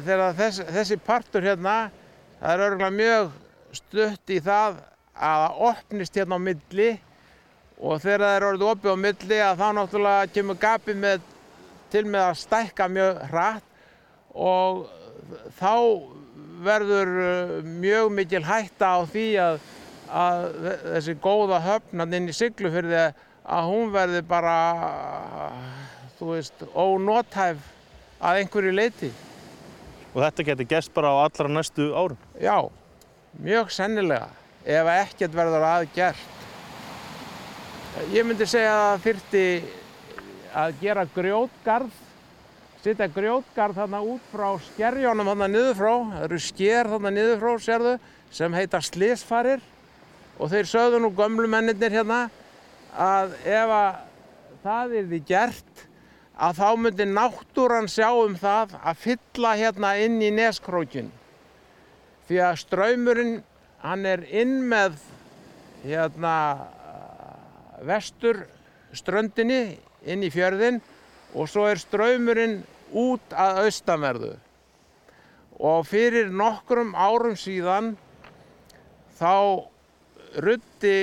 þegar 0.04 0.34
þess, 0.36 0.60
þessi 0.76 0.96
partur 1.00 1.44
hérna, 1.46 1.74
það 2.36 2.50
er 2.52 2.62
örgulega 2.66 2.92
mjög 2.92 3.30
stutt 3.78 4.32
í 4.34 4.36
það 4.44 4.74
að 5.16 5.44
það 5.44 5.62
opnist 5.70 6.18
hérna 6.20 6.36
á 6.36 6.40
milli 6.44 6.88
og 7.80 8.02
þegar 8.02 8.24
það 8.26 8.34
er 8.34 8.46
orðið 8.50 8.66
opið 8.74 8.92
á 8.92 9.04
milli 9.06 9.38
að 9.46 9.62
þá 9.62 9.64
náttúrulega 9.78 10.28
kemur 10.34 10.60
gapið 10.66 11.00
með, 11.06 11.24
til 11.94 12.04
með 12.12 12.26
að 12.26 12.38
stækka 12.42 12.90
mjög 12.92 13.24
hratt 13.32 13.66
og 14.36 14.84
þá 15.62 15.72
verður 16.68 17.16
mjög 17.64 18.12
mikil 18.20 18.44
hætta 18.44 18.92
á 18.92 19.08
því 19.08 19.26
að, 19.46 19.60
að 20.12 20.48
þessi 20.90 21.18
góða 21.24 21.64
höfnan 21.70 22.20
inn 22.20 22.28
í 22.28 22.36
Siglufjörði 22.36 23.02
að 23.48 23.72
hún 23.72 23.92
verði 23.96 24.24
bara, 24.28 24.56
þú 26.20 26.34
veist, 26.34 26.68
ónótæf 26.76 27.79
að 28.20 28.42
einhverju 28.42 28.74
leiti. 28.74 29.10
Og 30.12 30.20
þetta 30.24 30.46
getur 30.50 30.68
gæst 30.68 30.92
bara 30.94 31.12
á 31.14 31.16
allra 31.24 31.48
næstu 31.48 31.90
árum? 31.94 32.18
Já, 32.40 32.68
mjög 33.40 33.72
sennilega, 33.72 34.28
ef 34.66 34.92
ekkert 34.96 35.34
verður 35.36 35.66
aðgert. 35.68 36.28
Ég 38.14 38.26
myndi 38.26 38.46
segja 38.46 38.70
að 38.74 38.84
það 38.84 39.04
þyrfti 39.06 39.44
að 40.60 40.78
gera 40.80 41.04
grjótgarð, 41.14 41.98
setja 42.82 43.10
grjótgarð 43.12 43.80
þarna 43.80 44.00
út 44.14 44.30
frá 44.32 44.46
skerjónum 44.70 45.30
þarna 45.30 45.48
niður 45.50 45.76
frá, 45.78 45.92
það 46.14 46.26
eru 46.26 46.40
sker 46.42 46.90
þarna 46.90 47.12
niður 47.14 47.42
frá, 47.42 47.52
sérðu, 47.66 47.94
sem 48.34 48.54
heita 48.54 48.80
slísfarir 48.82 49.62
og 50.38 50.50
þeir 50.52 50.70
sögðu 50.70 51.00
nú 51.02 51.10
gömlu 51.14 51.50
mennirnir 51.50 51.92
hérna 51.92 52.20
að 52.94 53.34
ef 53.44 53.74
að 53.74 53.98
það 54.64 54.94
er 55.00 55.08
því 55.10 55.20
gert 55.28 55.84
að 56.40 56.60
þá 56.60 56.68
myndi 56.80 57.06
náttúran 57.10 57.88
sjá 57.90 58.08
um 58.16 58.34
það 58.38 58.76
að 58.80 59.00
fylla 59.04 59.54
hérna 59.60 59.92
inn 60.00 60.20
í 60.24 60.30
neskrókin. 60.32 61.10
Því 62.28 62.38
að 62.46 62.60
ströymurinn, 62.62 63.34
hann 63.84 64.06
er 64.08 64.24
inn 64.24 64.60
með 64.70 64.96
hérna 65.84 66.34
vestur 67.84 68.44
ströndinni 68.96 69.78
inn 70.08 70.24
í 70.24 70.30
fjörðin 70.32 70.80
og 71.34 71.48
svo 71.50 71.66
er 71.68 71.80
ströymurinn 71.80 72.60
út 72.96 73.36
að 73.36 73.64
austanverðu. 73.66 74.32
Og 75.60 75.84
fyrir 75.88 76.32
nokkrum 76.32 76.94
árum 76.96 77.36
síðan 77.36 77.92
þá 79.20 79.68
rutti 80.40 80.96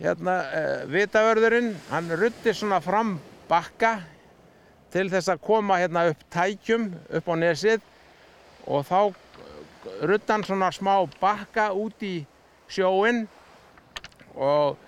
hérna 0.00 0.40
uh, 0.44 0.82
vitavörðurinn, 0.92 1.74
hann 1.90 2.12
rutti 2.20 2.52
svona 2.56 2.80
fram 2.84 3.16
bakka 3.48 3.98
til 4.94 5.08
þess 5.12 5.32
að 5.32 5.44
koma 5.44 5.78
hérna 5.80 6.06
upp 6.10 6.24
tækjum 6.32 6.88
upp 7.18 7.28
á 7.30 7.34
nesið 7.40 7.84
og 8.66 8.86
þá 8.88 9.00
rutti 10.06 10.32
hann 10.32 10.46
svona 10.46 10.72
smá 10.74 10.94
bakka 11.20 11.68
út 11.76 12.02
í 12.06 12.16
sjóin 12.70 13.24
og 14.34 14.80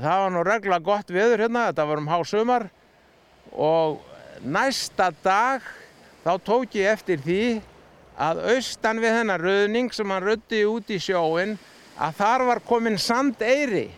það 0.00 0.22
var 0.24 0.34
nú 0.34 0.42
regla 0.46 0.80
gott 0.82 1.12
viður 1.12 1.46
hérna, 1.46 1.68
þetta 1.70 1.86
var 1.90 2.02
um 2.02 2.10
hásumar 2.10 2.66
og 3.52 4.00
næsta 4.42 5.12
dag 5.22 5.62
þá 6.24 6.32
tók 6.42 6.74
ég 6.78 6.90
eftir 6.96 7.22
því 7.22 7.44
að 8.14 8.42
austan 8.54 9.00
við 9.02 9.18
þennan 9.18 9.42
röðning 9.42 9.92
sem 9.94 10.10
hann 10.10 10.22
rötti 10.22 10.62
út 10.68 10.90
í 10.90 10.98
sjóin 11.02 11.56
að 11.94 12.18
þar 12.18 12.46
var 12.48 12.60
komin 12.66 12.98
sandeyri. 12.98 13.88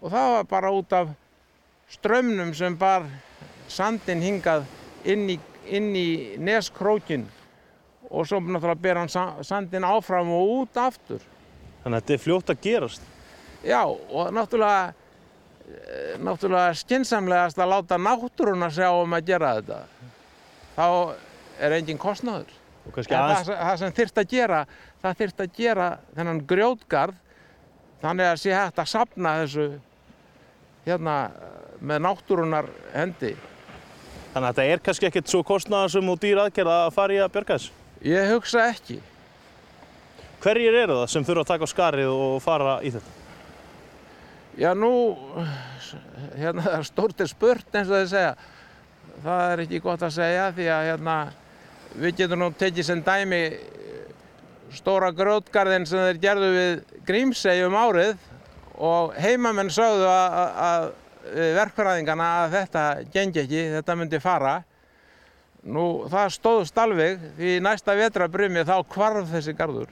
Og 0.00 0.10
það 0.10 0.34
var 0.34 0.48
bara 0.50 0.72
út 0.74 0.94
af 0.96 1.10
strömmnum 1.90 2.54
sem 2.54 2.76
bar 2.78 3.06
sandin 3.70 4.22
hingað 4.22 4.66
inn 5.08 5.28
í, 5.30 5.36
inn 5.70 5.90
í 5.96 6.08
neskrókin 6.38 7.26
og 8.10 8.26
svo 8.26 8.40
náttúrulega 8.42 8.82
ber 8.82 9.00
hann 9.02 9.44
sandin 9.46 9.86
áfram 9.86 10.30
og 10.34 10.54
út 10.60 10.80
aftur. 10.82 11.22
Þannig 11.82 11.96
að 11.96 12.00
þetta 12.00 12.14
er 12.16 12.22
fljótt 12.24 12.52
að 12.52 12.62
gerast? 12.64 13.04
Já 13.66 13.82
og 13.86 14.32
náttúrulega, 14.34 14.94
náttúrulega 16.18 16.78
skinsamlegast 16.80 17.60
að 17.60 17.74
láta 17.74 18.00
náttúruna 18.00 18.70
sjá 18.74 18.90
um 18.96 19.14
að 19.16 19.30
gera 19.30 19.52
þetta. 19.60 19.82
Þá 20.76 20.86
er 21.60 21.76
engin 21.78 22.00
kostnaður. 22.00 22.56
Aðeins... 22.90 23.46
Það, 23.46 23.54
það 23.60 23.76
sem 23.82 23.94
þyrft 23.98 24.18
að 24.18 24.30
gera, 24.30 24.60
það 25.02 25.18
þyrft 25.20 25.44
að 25.44 25.58
gera 25.58 25.88
þennan 26.16 26.42
grjótgarð 26.48 27.18
þannig 28.00 28.30
að 28.30 28.40
sé 28.40 28.54
hægt 28.56 28.80
að 28.80 28.90
sapna 28.90 29.36
þessu 29.42 29.66
hérna 30.86 31.16
með 31.80 32.02
náttúrunar 32.06 32.68
hendi. 32.94 33.34
Þannig 34.30 34.46
að 34.46 34.50
þetta 34.50 34.66
er 34.72 34.82
kannski 34.84 35.08
ekkert 35.08 35.30
svo 35.30 35.40
kostnaðarsum 35.46 36.10
og 36.12 36.20
dýr 36.22 36.42
aðgerð 36.44 36.74
að 36.74 36.92
fara 36.94 37.16
í 37.16 37.22
að 37.22 37.32
björga 37.34 37.56
þessu? 37.56 37.72
Ég 38.06 38.30
hugsa 38.34 38.66
ekki. 38.70 39.00
Hverjir 40.40 40.76
eru 40.84 41.00
það 41.02 41.10
sem 41.12 41.26
þurfa 41.26 41.42
að 41.44 41.50
taka 41.50 41.66
á 41.68 41.72
skarið 41.74 42.12
og 42.14 42.36
fara 42.44 42.76
í 42.86 42.92
þetta? 42.94 43.16
Já 44.60 44.70
nú, 44.76 44.92
hérna 46.36 46.64
það 46.64 46.78
er 46.78 46.88
stórt 46.88 47.20
er 47.20 47.30
spurt 47.30 47.76
eins 47.76 47.90
og 47.90 47.98
þeir 47.98 48.10
segja. 48.12 48.32
Það 49.20 49.52
er 49.52 49.62
ekki 49.66 49.82
gott 49.84 50.06
að 50.06 50.16
segja 50.16 50.48
því 50.56 50.70
að 50.72 50.88
hérna 50.88 51.16
við 52.00 52.16
getum 52.22 52.42
nú 52.44 52.50
tekið 52.56 52.86
sem 52.86 53.02
dæmi 53.04 53.42
stóra 54.78 55.10
grjótgarðin 55.16 55.86
sem 55.88 56.06
þeir 56.06 56.20
gerðu 56.22 56.50
við 56.54 57.00
Grímsey 57.08 57.64
um 57.66 57.76
árið 57.76 58.29
og 58.80 59.14
heimamenn 59.20 59.70
sögðu 59.72 60.08
að 60.08 60.90
verkfræðingarna 61.58 62.28
að 62.42 62.56
þetta 62.56 62.84
gengi 63.12 63.44
ekki, 63.44 63.62
þetta 63.76 63.96
myndi 64.00 64.20
fara. 64.22 64.56
Nú 65.60 66.06
það 66.08 66.34
stóðst 66.38 66.78
alveg 66.80 67.20
því 67.36 67.58
næsta 67.64 67.96
vetrabrumi 67.98 68.64
þá 68.64 68.76
kvarf 68.88 69.28
þessi 69.28 69.52
gardur. 69.58 69.90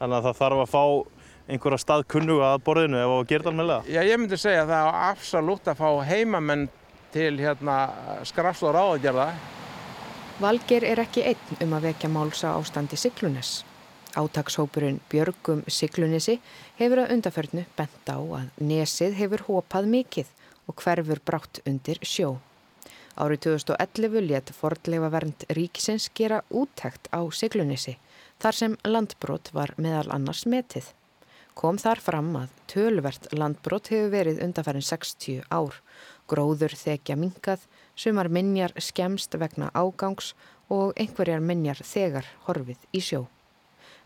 Þannig 0.00 0.16
að 0.16 0.28
það 0.28 0.38
þarf 0.40 0.62
að 0.64 0.70
fá 0.72 0.84
einhverja 1.50 1.82
staðkunnuga 1.82 2.52
að 2.54 2.62
borðinu 2.64 3.00
ef 3.00 3.12
það 3.12 3.30
gerði 3.32 3.50
almennilega? 3.50 3.92
Já, 3.92 4.00
ég 4.06 4.20
myndi 4.22 4.38
segja 4.40 4.64
að 4.64 4.72
það 4.72 4.88
er 4.88 5.00
absolutt 5.10 5.70
að 5.70 5.80
fá 5.82 5.88
heimamenn 6.08 6.68
til 7.12 7.32
hérna, 7.40 7.78
skrafs 8.28 8.62
og 8.64 8.76
ráðagerða. 8.76 9.32
Valger 10.40 10.86
er 10.88 11.02
ekki 11.02 11.26
einn 11.34 11.64
um 11.66 11.74
að 11.76 11.90
vekja 11.90 12.08
málsa 12.12 12.54
ástandi 12.56 12.96
Siglunes. 12.96 13.58
Átakshópurinn 14.18 15.00
Björgum 15.10 15.62
Siglunissi 15.70 16.40
hefur 16.80 17.04
að 17.04 17.12
undarförnu 17.14 17.64
bent 17.78 18.10
á 18.10 18.18
að 18.18 18.48
nesið 18.58 19.16
hefur 19.20 19.44
hopað 19.46 19.90
mikið 19.92 20.30
og 20.66 20.82
hverfur 20.82 21.20
brátt 21.26 21.60
undir 21.68 22.00
sjó. 22.02 22.38
Árið 23.20 23.42
2011 23.46 24.26
let 24.26 24.50
fordleifa 24.56 25.10
vernd 25.14 25.46
ríkisins 25.54 26.08
gera 26.14 26.42
úttækt 26.50 27.10
á 27.14 27.20
Siglunissi 27.30 27.98
þar 28.42 28.58
sem 28.60 28.76
landbrot 28.84 29.52
var 29.54 29.74
meðal 29.76 30.10
annars 30.14 30.46
metið. 30.46 30.90
Kom 31.54 31.78
þar 31.78 32.00
fram 32.00 32.30
að 32.40 32.54
tölvert 32.72 33.26
landbrot 33.36 33.90
hefur 33.92 34.14
verið 34.14 34.40
undarfærin 34.46 34.86
60 34.86 35.42
ár, 35.50 35.74
gróður 36.30 36.74
þekja 36.78 37.18
mingað, 37.20 37.66
sumar 37.94 38.30
minjar 38.32 38.72
skemst 38.78 39.34
vegna 39.36 39.70
ágangs 39.74 40.32
og 40.70 40.94
einhverjar 40.96 41.42
minjar 41.44 41.82
þegar 41.84 42.26
horfið 42.46 42.88
í 42.96 43.02
sjó. 43.04 43.26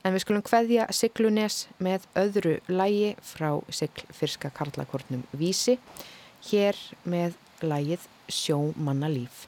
En 0.05 0.13
við 0.13 0.21
skulum 0.21 0.45
hveðja 0.45 0.85
Siglunes 0.93 1.63
með 1.81 2.05
öðru 2.21 2.59
lægi 2.69 3.15
frá 3.25 3.49
Siglfyrska 3.73 4.51
Karlakornum 4.53 5.23
Vísi, 5.33 5.79
hér 6.51 6.77
með 7.09 7.39
lægið 7.65 8.05
Sjómanna 8.29 9.09
líf. 9.09 9.47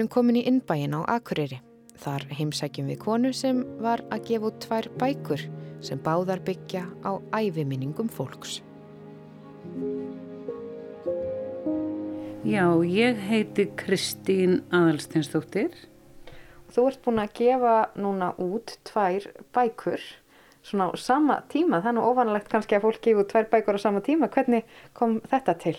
Erum 0.00 0.08
komin 0.08 0.38
í 0.40 0.46
innbæin 0.48 0.96
á 0.96 1.04
Akureyri. 1.12 1.58
Þar 2.00 2.22
heimsækjum 2.32 2.86
við 2.88 2.98
konu 3.02 3.32
sem 3.36 3.58
var 3.84 4.00
að 4.08 4.30
gefa 4.30 4.48
út 4.48 4.62
tvær 4.64 4.86
bækur 4.96 5.42
sem 5.84 6.00
báðar 6.00 6.40
byggja 6.46 6.86
á 7.04 7.20
æfiminningum 7.36 8.08
fólks. 8.08 8.62
Já, 12.48 12.64
ég 12.88 13.20
heiti 13.28 13.68
Kristín 13.76 14.62
Aðalsteinsdóttir. 14.72 15.76
Þú 16.72 16.86
ert 16.88 17.04
búin 17.04 17.20
að 17.20 17.36
gefa 17.42 17.76
núna 18.00 18.32
út 18.40 18.78
tvær 18.88 19.28
bækur 19.52 20.00
svona 20.64 20.88
á 20.88 20.96
sama 20.96 21.42
tíma. 21.52 21.84
Það 21.84 21.92
er 21.92 21.98
nú 21.98 22.08
óvanalegt 22.08 22.48
kannski 22.48 22.80
að 22.80 22.88
fólk 22.88 23.04
gefa 23.04 23.26
út 23.26 23.32
tvær 23.34 23.52
bækur 23.52 23.76
á 23.76 23.80
sama 23.84 24.00
tíma. 24.00 24.32
Hvernig 24.32 24.64
kom 24.96 25.20
þetta 25.28 25.58
til? 25.60 25.76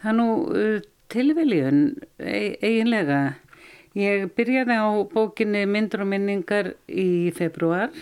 Það 0.00 0.12
er 0.14 0.20
nú 0.22 0.30
uh, 0.48 0.84
tilviljun 1.12 1.82
e 2.00 2.05
eiginlega. 2.26 3.36
Ég 3.96 4.26
byrjaði 4.36 4.76
á 4.76 4.86
bókinni 5.08 5.64
Myndur 5.70 6.04
og 6.04 6.10
minningar 6.10 6.74
í 6.84 7.32
februar 7.36 7.94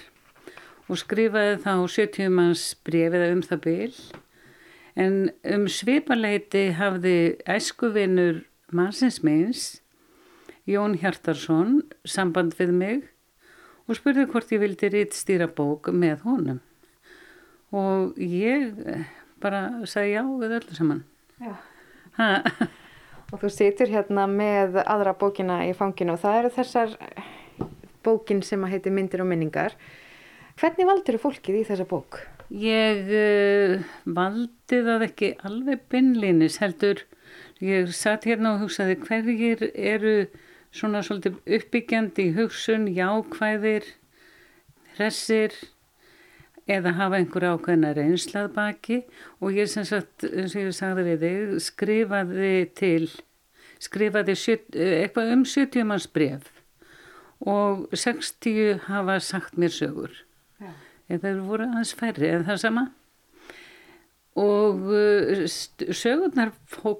og 0.88 0.98
skrifaði 1.00 1.60
þá 1.62 1.72
70 1.86 2.32
manns 2.34 2.64
brefið 2.86 3.26
um 3.30 3.42
það 3.46 3.62
byl. 3.68 3.94
En 4.94 5.14
um 5.54 5.64
svipaleiti 5.70 6.68
hafði 6.78 7.16
æskuvinnur 7.50 8.44
mannsins 8.74 9.22
meins, 9.26 9.64
Jón 10.66 10.96
Hjartarsson, 10.98 11.82
samband 12.08 12.54
við 12.58 12.70
mig 12.74 13.02
og 13.84 13.98
spurði 13.98 14.28
hvort 14.30 14.52
ég 14.54 14.62
vildi 14.62 14.90
rittstýra 14.92 15.50
bók 15.50 15.90
með 15.92 16.24
honum. 16.24 16.62
Og 17.74 18.16
ég 18.18 18.72
bara 19.42 19.84
sagði 19.86 20.14
já 20.14 20.22
við 20.40 20.56
öllu 20.60 20.78
saman. 20.78 21.04
Já. 21.42 21.54
Og 23.34 23.42
þú 23.42 23.50
situr 23.50 23.90
hérna 23.90 24.28
með 24.30 24.78
aðra 24.84 25.16
bókina 25.18 25.64
í 25.66 25.72
fanginu 25.74 26.14
og 26.14 26.22
það 26.22 26.38
eru 26.40 26.50
þessar 26.54 26.92
bókin 28.06 28.44
sem 28.46 28.62
að 28.62 28.76
heiti 28.76 28.92
Myndir 28.94 29.24
og 29.24 29.30
minningar. 29.32 29.74
Hvernig 30.60 30.86
valdur 30.86 31.18
þú 31.18 31.22
fólkið 31.24 31.58
í 31.58 31.64
þessa 31.66 31.86
bók? 31.90 32.20
Ég 32.54 33.10
uh, 33.10 33.82
valdi 34.06 34.80
það 34.86 35.06
ekki 35.08 35.32
alveg 35.48 35.82
bynlinis 35.90 36.60
heldur. 36.62 37.02
Ég 37.64 37.90
satt 37.96 38.28
hérna 38.28 38.54
og 38.54 38.66
hugsaði 38.66 39.00
hverjir 39.02 39.66
eru 39.74 40.14
svona 40.74 41.02
svolítið 41.06 41.40
uppbyggjandi 41.58 42.28
í 42.28 42.34
hugsun, 42.36 42.86
jákvæðir, 42.94 43.86
hressir 44.94 45.54
eða 46.70 46.94
hafa 46.96 47.20
einhver 47.20 47.46
ákveðna 47.52 47.92
reynslað 47.96 48.50
baki. 48.56 49.02
Og 49.40 49.56
ég 49.58 49.70
sem 49.70 49.86
sagt, 49.88 50.24
eins 50.24 50.56
og 50.56 50.64
ég 50.64 50.74
sagði 50.76 51.06
við 51.10 51.24
þig, 51.24 51.54
skrifaði 51.68 52.52
til, 52.78 53.08
skrifaði 53.82 54.36
sjö, 54.38 54.58
eitthvað 54.72 55.32
um 55.36 55.46
70 55.48 55.88
manns 55.90 56.08
bref 56.08 56.50
og 57.44 57.88
60 57.92 58.86
hafa 58.86 59.18
sagt 59.20 59.58
mér 59.60 59.72
sögur. 59.74 60.12
Eða 61.10 61.20
þeir 61.26 61.40
voru 61.44 61.66
aðeins 61.68 61.92
færri 61.98 62.30
en 62.32 62.46
það 62.46 62.60
sama. 62.62 62.84
Og 64.40 64.86
uh, 64.88 65.42
sögurnar 65.44 66.54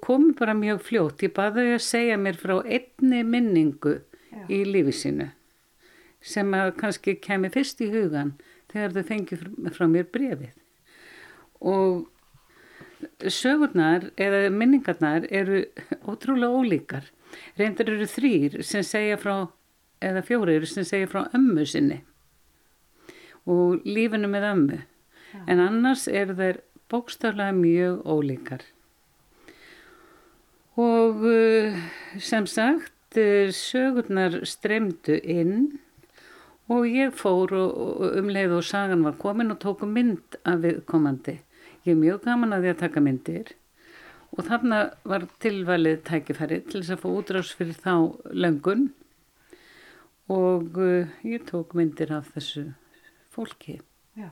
komi 0.05 0.35
bara 0.39 0.55
mjög 0.55 0.83
fljótt. 0.85 1.25
Ég 1.25 1.33
baði 1.35 1.71
að 1.73 1.87
segja 1.87 2.19
mér 2.21 2.37
frá 2.39 2.59
einni 2.61 3.23
minningu 3.25 3.97
Já. 4.29 4.45
í 4.53 4.61
lífi 4.69 4.95
sínu 5.01 5.31
sem 6.25 6.55
að 6.57 6.71
kannski 6.79 7.19
kemi 7.21 7.51
fyrst 7.53 7.83
í 7.85 7.91
hugan 7.93 8.31
þegar 8.75 8.97
þau 8.97 9.09
fengið 9.11 9.47
frá 9.77 9.87
mér 9.91 10.11
brefið 10.13 10.61
og 11.65 12.11
sögurnar 13.31 14.11
eða 14.21 14.49
minningarnar 14.53 15.29
eru 15.31 15.65
ótrúlega 16.05 16.61
ólíkar 16.61 17.13
reyndar 17.59 17.93
eru 17.95 18.09
þrýr 18.09 18.61
sem 18.67 18.85
segja 18.87 19.21
frá 19.21 19.37
eða 20.05 20.25
fjórir 20.27 20.67
sem 20.69 20.87
segja 20.87 21.09
frá 21.11 21.25
ömmu 21.37 21.65
sinni 21.69 22.03
og 23.51 23.85
lífinu 23.85 24.29
með 24.33 24.47
ömmu. 24.51 24.79
Ja. 25.35 25.43
En 25.53 25.61
annars 25.61 26.07
er 26.09 26.33
þeir 26.37 26.63
bókstaflega 26.93 27.53
mjög 27.57 28.05
ólíkar. 28.09 28.65
Og 30.81 31.25
uh, 31.29 31.83
sem 32.19 32.47
sagt, 32.51 33.19
uh, 33.21 33.51
sögurnar 33.53 34.41
stremdu 34.49 35.19
inn 35.21 35.79
og 36.73 36.87
ég 36.89 37.13
fór 37.17 37.53
og 37.59 38.05
umleið 38.21 38.57
og 38.59 38.65
sagan 38.65 39.05
var 39.05 39.19
komin 39.21 39.53
og 39.53 39.61
tóku 39.61 39.89
mynd 39.89 40.39
af 40.49 40.63
viðkomandi. 40.65 41.39
Ég 41.85 41.93
er 41.93 42.01
mjög 42.01 42.25
gaman 42.25 42.57
að 42.57 42.65
því 42.65 42.73
að 42.73 42.81
taka 42.81 43.03
myndir 43.05 43.55
og 44.35 44.47
þarna 44.49 44.79
var 45.07 45.27
tilvalið 45.43 46.01
tækifæri 46.09 46.61
til 46.67 46.81
þess 46.81 46.95
að 46.97 47.03
fá 47.03 47.09
útrás 47.13 47.51
fyrir 47.55 47.77
þá 47.79 47.95
löngun 48.33 48.89
og 50.33 50.79
uh, 50.81 51.13
ég 51.23 51.45
tók 51.51 51.75
myndir 51.77 52.15
af 52.17 52.33
þessu 52.35 52.71
fólki. 53.35 53.81
Já. 54.17 54.31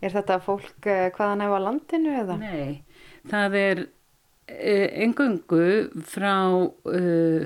Er 0.00 0.14
þetta 0.14 0.38
fólk 0.40 0.86
eh, 0.88 1.10
hvaðan 1.12 1.44
á 1.44 1.60
landinu 1.60 2.14
eða? 2.22 2.38
Nei, 2.40 2.80
það 3.28 3.56
er 3.58 3.82
eh, 4.48 4.88
engöngu 5.04 5.90
frá, 6.08 6.32
uh, 6.56 7.44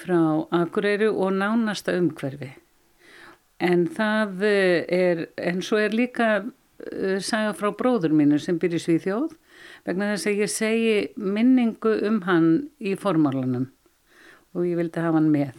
frá 0.00 0.20
Akureyri 0.56 1.10
og 1.10 1.36
nánasta 1.36 1.98
umhverfi. 2.00 2.54
En 3.58 3.86
það 3.90 4.44
er, 4.46 5.24
en 5.34 5.62
svo 5.66 5.80
er 5.82 5.96
líka 5.96 6.28
uh, 6.44 7.18
saga 7.18 7.54
frá 7.58 7.72
bróður 7.74 8.14
mínu 8.14 8.38
sem 8.42 8.58
byrjir 8.60 8.84
Svíþjóð 8.84 9.34
vegna 9.86 10.12
þess 10.12 10.28
að 10.30 10.42
ég 10.44 10.52
segi 10.52 10.98
minningu 11.18 11.96
um 12.06 12.20
hann 12.28 12.52
í 12.78 12.94
formálanum 12.98 13.66
og 14.54 14.66
ég 14.66 14.78
vildi 14.78 15.02
hafa 15.02 15.18
hann 15.18 15.32
með. 15.32 15.56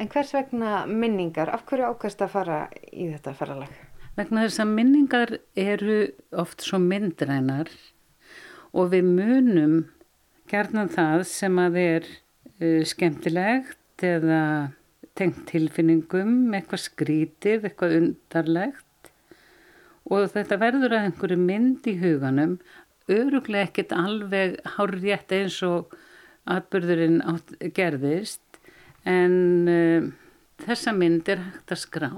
En 0.00 0.10
hvers 0.10 0.32
vegna 0.34 0.84
minningar? 0.88 1.50
Af 1.52 1.66
hverju 1.68 1.90
ákast 1.92 2.22
að 2.24 2.32
fara 2.32 2.58
í 2.90 3.10
þetta 3.10 3.34
ferralag? 3.38 3.72
Vegna 4.16 4.46
þess 4.46 4.62
að 4.62 4.72
minningar 4.76 5.34
eru 5.58 5.98
oft 6.42 6.64
svo 6.64 6.80
myndrænar 6.82 7.70
og 8.72 8.92
við 8.92 9.08
munum 9.08 9.76
gerna 10.50 10.86
það 10.90 11.26
sem 11.28 11.58
að 11.60 11.78
er 11.82 12.08
uh, 12.08 12.82
skemmtilegt 12.88 14.06
eða 14.06 14.42
tengt 15.18 15.44
tilfinningum, 15.50 16.52
eitthvað 16.56 16.84
skrítið, 16.86 17.66
eitthvað 17.68 17.96
undarlegt. 17.98 19.10
Og 20.10 20.30
þetta 20.32 20.58
verður 20.60 20.96
að 20.96 21.08
einhverju 21.08 21.38
mynd 21.40 21.86
í 21.88 21.96
huganum, 22.00 22.56
öruglega 23.12 23.68
ekkert 23.68 23.94
alveg 23.96 24.56
hárjætt 24.76 25.34
eins 25.36 25.58
og 25.66 25.92
atbyrðurinn 26.50 27.20
gerðist 27.76 28.58
en 29.06 29.68
uh, 29.70 30.08
þessa 30.62 30.94
mynd 30.96 31.28
er 31.30 31.42
hægt 31.46 31.74
að 31.74 31.82
skrá. 31.82 32.10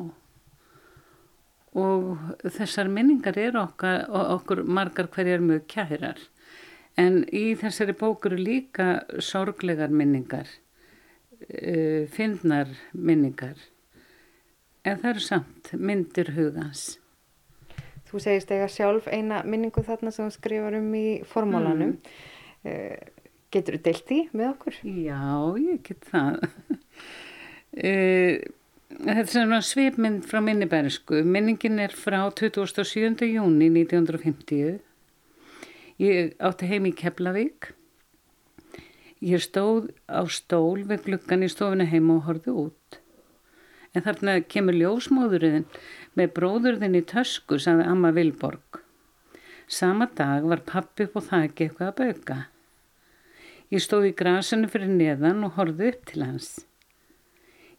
Og 1.75 2.51
þessar 2.55 2.89
minningar 2.93 3.37
eru 3.41 3.65
okkar, 3.65 4.05
okkur 4.09 4.63
margar 4.63 5.09
hverjar 5.11 5.43
mjög 5.43 5.65
kærar. 5.73 6.21
En 6.97 7.25
í 7.35 7.57
þessari 7.59 7.97
bókuru 7.99 8.39
líka 8.39 9.03
sorglegar 9.19 9.91
minningar 9.91 10.47
uh, 11.49 12.05
finnar 12.13 12.71
minningar 12.93 13.57
en 14.85 15.01
það 15.01 15.11
eru 15.15 15.25
samt 15.31 15.75
myndir 15.79 16.35
hugans 16.37 16.95
Þú 18.15 18.21
segist 18.23 18.51
eiga 18.55 18.69
sjálf 18.71 19.09
eina 19.11 19.41
minningu 19.43 19.83
þarna 19.83 20.13
sem 20.15 20.29
skrifar 20.31 20.77
um 20.79 20.93
í 20.95 21.25
formólanum 21.27 21.97
mm. 21.97 22.19
uh, 22.71 23.15
Getur 23.55 23.77
þú 23.79 23.85
deilt 23.87 24.09
því 24.09 24.19
með 24.35 24.49
okkur? 24.51 24.77
Já, 24.83 25.23
ég 25.63 25.87
get 25.87 26.11
það. 26.11 26.43
Eh, 27.75 28.39
þetta 28.93 29.19
er 29.19 29.27
svona 29.33 29.57
svipmynd 29.67 30.29
frá 30.31 30.39
minnibærisku. 30.47 31.25
Minningin 31.27 31.81
er 31.83 31.91
frá 31.91 32.21
27. 32.39 33.25
júni 33.27 33.67
1950. 33.67 34.77
Ég 35.99 36.37
átti 36.39 36.69
heim 36.71 36.87
í 36.87 36.93
Keflavík. 36.95 37.73
Ég 39.25 39.41
stóð 39.41 39.87
á 40.05 40.21
stól 40.29 40.83
við 40.85 41.07
glukkan 41.07 41.45
í 41.47 41.49
stofinu 41.49 41.87
heim 41.89 42.11
og 42.13 42.27
horfið 42.27 42.57
út. 42.61 42.97
En 43.97 44.05
þarna 44.05 44.35
kemur 44.53 44.77
ljósmóðurinn 44.77 45.65
með 46.19 46.33
bróðurðin 46.37 46.99
í 46.99 47.01
tösku, 47.09 47.57
sagði 47.57 47.87
Amma 47.89 48.11
Vilborg. 48.13 48.83
Sama 49.65 50.11
dag 50.19 50.45
var 50.45 50.61
pappi 50.69 51.07
på 51.09 51.23
þakki 51.25 51.71
eitthvað 51.71 51.89
að 51.89 52.01
bauka. 52.03 52.37
Ég 53.73 53.81
stóð 53.81 54.11
í 54.11 54.17
grasinu 54.19 54.69
fyrir 54.69 54.93
neðan 54.93 55.41
og 55.49 55.57
horfið 55.57 55.95
upp 55.95 56.05
til 56.11 56.27
hans. 56.27 56.51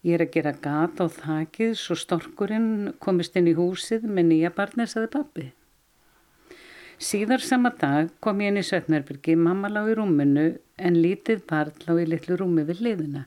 Ég 0.01 0.17
er 0.17 0.25
að 0.25 0.33
gera 0.33 0.55
gata 0.65 1.05
á 1.05 1.07
þakið 1.13 1.75
svo 1.77 1.99
storkurinn 1.99 2.95
komist 3.05 3.37
inn 3.37 3.51
í 3.51 3.53
húsið 3.57 4.09
með 4.09 4.31
nýja 4.31 4.53
barnir, 4.57 4.89
saði 4.89 5.11
pappi. 5.13 5.45
Síðar 6.95 7.41
sama 7.43 7.73
dag 7.75 8.07
kom 8.23 8.39
ég 8.39 8.53
inn 8.53 8.61
í 8.61 8.63
Sötnarbyrgi, 8.63 9.33
mamma 9.35 9.67
lág 9.67 9.89
í 9.91 9.95
rúminu 9.97 10.45
en 10.79 10.95
lítið 11.03 11.41
barn 11.49 11.75
lág 11.83 11.99
í 11.99 12.05
litlu 12.07 12.37
rúmi 12.39 12.63
við 12.63 12.85
liðina. 12.85 13.25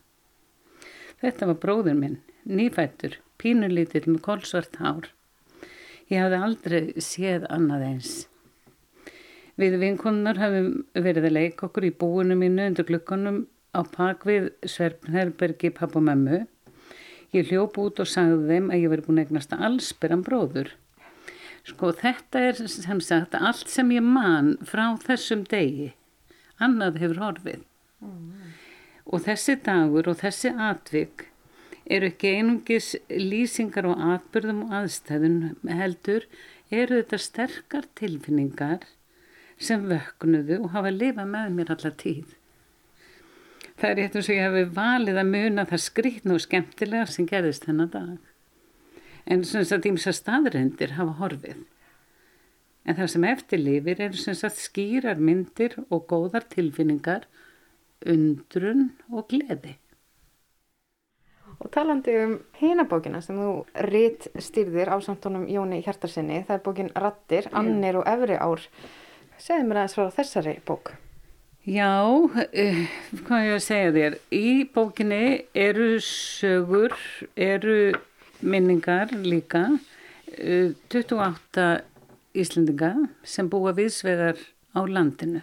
Þetta 1.21 1.51
var 1.51 1.59
bróður 1.61 1.99
minn, 1.99 2.17
nýfættur, 2.49 3.19
pínulítill 3.37 4.07
með 4.09 4.23
kolsvart 4.25 4.81
hár. 4.81 5.11
Ég 6.09 6.25
hafði 6.25 6.41
aldrei 6.47 7.05
séð 7.05 7.45
annað 7.53 7.87
eins. 7.91 8.17
Við 9.61 9.77
vinkonnar 9.83 10.41
hafum 10.41 10.73
verið 10.97 11.29
að 11.29 11.37
leika 11.37 11.69
okkur 11.69 11.91
í 11.91 11.93
búinu 11.93 12.41
mínu 12.41 12.71
undir 12.71 12.89
glukkanum 12.89 13.43
á 13.77 13.85
pakvið 13.85 14.53
Sverpnherbergi 14.65 15.75
pappa 15.77 16.01
og 16.01 16.09
mömmu. 16.09 16.47
Ég 17.37 17.53
hljóp 17.53 17.77
út 17.85 18.01
og 18.01 18.09
sagði 18.09 18.47
þeim 18.49 18.73
að 18.73 18.87
ég 18.87 18.93
veri 18.95 19.05
búin 19.05 19.21
að 19.21 19.27
eignast 19.27 19.53
allsbyrran 19.53 20.25
bróður. 20.25 20.73
Sko 21.69 21.93
þetta 21.93 22.43
er 22.49 22.61
sem 22.73 23.01
sagt 23.05 23.37
allt 23.37 23.69
sem 23.69 23.91
ég 23.93 24.05
man 24.05 24.55
frá 24.65 24.87
þessum 25.03 25.45
degi. 25.51 25.91
Annað 26.65 27.03
hefur 27.03 27.21
horfið. 27.27 27.65
Og 29.09 29.25
þessi 29.25 29.57
dagur 29.65 30.09
og 30.11 30.21
þessi 30.23 30.53
atvik 30.53 31.27
eru 31.89 32.11
ekki 32.11 32.35
einungis 32.39 32.95
lýsingar 33.09 33.89
og 33.89 34.01
atbyrðum 34.15 34.67
og 34.67 34.75
aðstæðun 34.83 35.39
heldur 35.81 36.27
eru 36.69 37.01
þetta 37.01 37.21
sterkar 37.25 37.89
tilfinningar 37.99 38.85
sem 39.59 39.87
vöknuðu 39.89 40.61
og 40.63 40.75
hafa 40.75 40.93
lifað 40.95 41.33
með 41.33 41.55
mér 41.57 41.73
alla 41.75 41.93
tíð. 42.03 42.35
Það 43.79 43.91
er 43.91 43.99
rétt 44.01 44.19
og 44.19 44.29
ég 44.33 44.45
hefði 44.45 44.65
valið 44.77 45.21
að 45.23 45.33
muna 45.33 45.65
það 45.71 45.85
skrítnu 45.85 46.37
og 46.37 46.45
skemmtilega 46.45 47.07
sem 47.15 47.29
gerðist 47.31 47.69
þennan 47.69 47.93
dag. 47.95 48.28
En 49.29 49.45
sem 49.45 49.65
sagt 49.69 49.89
ímsa 49.89 50.15
staðrendir 50.17 50.95
hafa 50.97 51.19
horfið. 51.21 51.59
En 52.89 52.97
það 52.97 53.11
sem 53.13 53.27
eftirlifir 53.29 54.01
eru 54.07 54.17
sem 54.17 54.37
sagt 54.39 54.61
skýrar 54.63 55.21
myndir 55.21 55.75
og 55.93 56.07
góðar 56.09 56.47
tilfinningar, 56.49 57.27
undrun 58.09 58.89
og 59.13 59.29
gleði. 59.29 59.75
Og 61.59 61.73
talandi 61.75 62.15
um 62.23 62.37
hinabókina 62.61 63.21
sem 63.25 63.37
þú 63.37 63.51
ritt 63.89 64.29
styrðir 64.39 64.93
á 64.95 64.97
samtónum 65.03 65.49
Jóni 65.51 65.83
Hjartarsinni, 65.83 66.45
það 66.47 66.55
er 66.57 66.65
bókin 66.65 66.91
Rattir, 66.95 67.51
Annir 67.53 67.99
og 67.99 68.09
Efri 68.09 68.39
ár. 68.39 68.63
Segðu 69.43 69.67
mér 69.67 69.83
aðeins 69.83 69.99
frá 69.99 70.09
þessari 70.15 70.57
bók. 70.67 70.95
Já, 71.69 72.01
uh, 72.09 72.83
hvað 73.27 73.45
ég 73.45 73.57
að 73.59 73.65
segja 73.67 73.95
þér? 73.99 74.15
Í 74.33 74.53
bókinni 74.73 75.25
eru 75.53 75.89
sögur, 76.01 76.95
eru 77.35 77.81
minningar 78.41 79.13
líka, 79.13 79.65
uh, 79.75 80.75
28 80.91 81.69
Íslendinga 82.39 82.93
sem 83.27 83.49
búa 83.51 83.73
viðsvegar 83.75 84.39
á 84.77 84.81
landinu, 84.87 85.43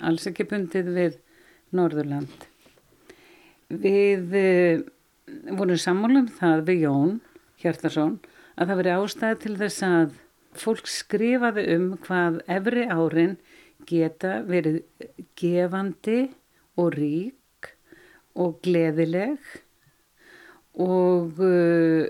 alls 0.00 0.26
ekki 0.30 0.46
bundið 0.50 0.90
við 0.96 1.18
Norðurland. 1.74 2.48
Við 3.70 4.34
uh, 4.40 4.84
vorum 5.56 5.80
sammálum 5.80 6.28
það 6.38 6.64
við 6.68 6.86
Jón 6.86 7.18
Hjartarsson 7.62 8.18
að 8.54 8.70
það 8.70 8.80
veri 8.80 8.94
ástæði 8.94 9.40
til 9.42 9.56
þess 9.60 9.84
að 9.86 10.16
fólk 10.58 10.88
skrifaði 10.90 11.66
um 11.74 11.86
hvað 12.04 12.40
efri 12.56 12.86
árin 12.86 13.36
geta 13.88 14.38
verið 14.46 14.82
gefandi 15.38 16.18
og 16.80 16.94
rík 16.94 17.70
og 18.34 18.58
gleðileg 18.64 19.38
og 20.82 21.40
uh, 21.42 22.06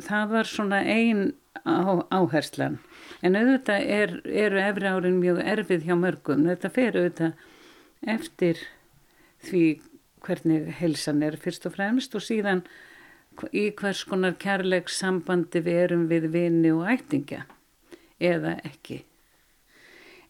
það 0.00 0.30
var 0.30 0.48
svona 0.48 0.78
ein 0.88 1.34
á, 1.68 2.00
áherslan. 2.08 2.78
En 3.20 3.36
auðvitað 3.36 3.88
er, 3.92 4.14
eru 4.24 4.60
efri 4.62 4.88
árin 4.88 5.18
mjög 5.20 5.42
erfið 5.44 5.84
hjá 5.84 5.96
mörgum. 6.00 6.46
Þetta 6.48 6.70
fer 6.72 6.96
auðvitað 6.96 7.34
eftir 8.14 8.62
því 9.44 9.64
hvernig 10.22 10.72
helsan 10.78 11.22
er 11.22 11.36
fyrst 11.36 11.66
og 11.68 11.76
fremst 11.76 12.14
og 12.16 12.24
síðan 12.24 12.64
í 13.52 13.68
hvers 13.76 14.04
konar 14.08 14.36
kærleik 14.40 14.88
sambandi 14.92 15.60
við 15.60 15.80
erum 15.86 16.06
við 16.08 16.28
vini 16.32 16.72
og 16.72 16.86
ættingja 16.88 17.44
eða 18.22 18.56
ekki. 18.64 19.02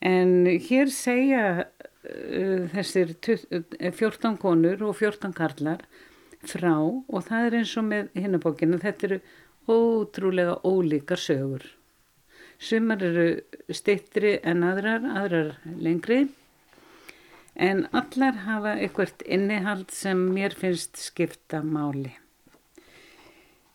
En 0.03 0.47
hér 0.47 0.91
segja 0.91 1.45
uh, 1.63 2.67
þessir 2.73 3.15
14 3.23 4.39
konur 4.43 4.83
og 4.89 4.97
14 4.99 5.35
karlar 5.37 5.85
frá 6.43 6.75
og 6.83 7.21
það 7.29 7.47
er 7.47 7.59
eins 7.61 7.77
og 7.79 7.87
með 7.87 8.11
hinnabókinu, 8.19 8.81
þetta 8.83 9.07
eru 9.07 9.21
ótrúlega 9.69 10.59
ólíkar 10.65 11.19
sögur. 11.19 11.65
Sumar 12.63 13.03
eru 13.03 13.27
steittri 13.75 14.37
en 14.47 14.63
aðrar, 14.67 15.03
aðrar 15.03 15.57
lengri 15.83 16.29
en 17.55 17.87
allar 17.93 18.39
hafa 18.47 18.77
eitthvað 18.79 19.25
innihald 19.27 19.91
sem 19.93 20.19
mér 20.35 20.55
finnst 20.57 21.01
skipta 21.03 21.63
máli. 21.63 22.13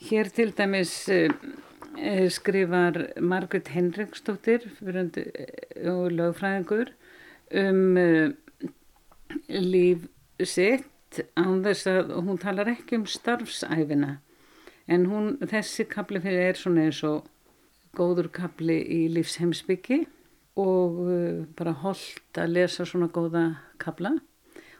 Hér 0.08 0.30
til 0.34 0.54
dæmis 0.56 0.94
uh, 1.10 1.32
skrifar 2.30 3.00
Margrit 3.20 3.72
Henriksdóttir 3.74 4.68
og 5.84 6.12
lögfræðingur 6.14 6.94
um 7.58 7.98
uh, 7.98 8.30
líf 9.50 10.08
sitt 10.44 11.22
án 11.36 11.64
þess 11.66 11.90
að 11.90 12.16
hún 12.22 12.40
talar 12.42 12.70
ekki 12.72 13.00
um 13.00 13.08
starfsæfina 13.10 14.18
en 14.88 15.08
hún, 15.12 15.36
þessi 15.44 15.88
kapli 15.90 16.22
fyrir 16.24 16.52
er 16.52 16.60
svona 16.60 16.88
eins 16.88 17.02
og 17.08 17.28
góður 17.98 18.30
kapli 18.34 18.78
í 18.82 19.02
lífsheimsbyggi 19.12 20.04
og 20.58 21.02
uh, 21.06 21.44
bara 21.58 21.76
holdt 21.84 22.40
að 22.40 22.56
lesa 22.56 22.86
svona 22.88 23.10
góða 23.14 23.46
kapla 23.82 24.16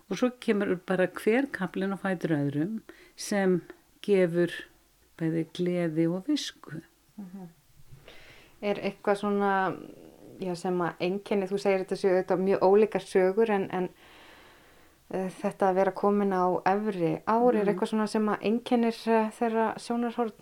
og 0.08 0.20
svo 0.20 0.32
kemur 0.42 0.78
bara 0.88 1.10
hver 1.12 1.50
kaplin 1.54 1.94
og 1.96 2.02
fætur 2.04 2.38
öðrum 2.38 2.80
sem 3.20 3.60
gefur 4.06 4.54
bæði 5.18 5.48
gleði 5.54 6.08
og 6.08 6.28
visku. 6.28 6.82
-hmm. 7.18 7.48
Er 8.62 8.80
eitthvað 8.80 9.18
svona 9.18 9.76
já, 10.40 10.56
sem 10.56 10.82
að 10.82 10.94
enginni, 11.00 11.48
þú 11.50 11.60
segir 11.62 11.84
þetta 11.84 11.96
séu 11.96 12.16
þetta 12.18 12.38
mjög 12.42 12.64
ólíkar 12.66 13.06
sögur 13.06 13.50
en, 13.54 13.70
en 13.72 13.90
þetta 15.10 15.70
að 15.70 15.80
vera 15.80 15.96
komin 15.96 16.36
á 16.36 16.46
efri 16.68 17.14
ár, 17.24 17.54
mm. 17.54 17.62
er 17.62 17.72
eitthvað 17.72 17.92
svona 17.94 18.08
sem 18.12 18.30
að 18.32 18.46
enginnir 18.50 19.00
uh, 19.08 19.32
þeirra 19.38 19.68
sjónarhórn? 19.80 20.36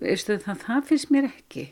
Veistu 0.00 0.36
það, 0.38 0.64
það 0.66 0.88
finnst 0.90 1.12
mér 1.14 1.28
ekki. 1.30 1.66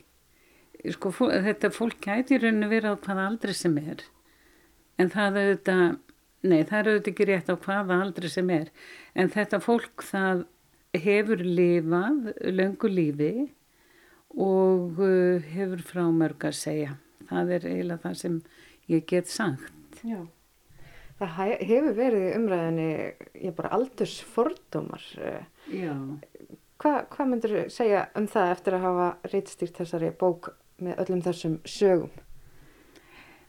Sko, 0.94 1.12
fó, 1.14 1.24
þetta 1.30 1.70
fólk 1.74 1.98
gæti 2.02 2.36
í 2.36 2.42
rauninu 2.42 2.70
verið 2.70 2.94
á 2.94 3.02
hvaða 3.02 3.26
aldri 3.32 3.54
sem 3.56 3.74
er 3.82 4.04
en 4.98 5.10
það 5.10 5.38
er 5.38 5.48
auðvitað, 5.48 5.98
nei 6.46 6.60
það 6.62 6.78
er 6.78 6.88
auðvitað 6.90 7.12
ekki 7.12 7.26
rétt 7.28 7.50
á 7.50 7.54
hvaða 7.64 7.98
aldri 8.04 8.30
sem 8.30 8.50
er 8.54 8.70
en 9.18 9.32
þetta 9.34 9.60
fólk 9.62 10.06
það 10.06 10.44
hefur 10.96 11.42
lifað 11.44 12.32
löngu 12.54 12.90
lífi 12.90 13.32
og 14.38 14.98
uh, 15.02 15.44
hefur 15.54 15.82
frá 15.84 16.04
mörg 16.14 16.48
að 16.48 16.58
segja. 16.58 16.96
Það 17.28 17.54
er 17.56 17.68
eiginlega 17.68 18.02
það 18.04 18.18
sem 18.22 18.40
ég 18.88 19.06
get 19.08 19.30
sagt. 19.30 20.02
Já. 20.06 20.20
Það 21.18 21.52
hefur 21.66 21.96
verið 21.96 22.24
í 22.28 22.34
umræðinni, 22.38 22.90
ég 23.42 23.56
bara 23.58 23.72
aldursfordómar. 23.74 25.02
Já. 25.72 25.94
Hva, 26.78 26.92
hvað 27.10 27.30
myndur 27.32 27.54
þú 27.56 27.64
segja 27.74 28.06
um 28.18 28.28
það 28.30 28.52
eftir 28.54 28.76
að 28.78 28.86
hafa 28.86 29.08
reytstýrt 29.32 29.80
þessari 29.80 30.12
bók 30.20 30.52
með 30.78 31.02
öllum 31.02 31.24
þessum 31.26 31.58
sögum? 31.66 32.12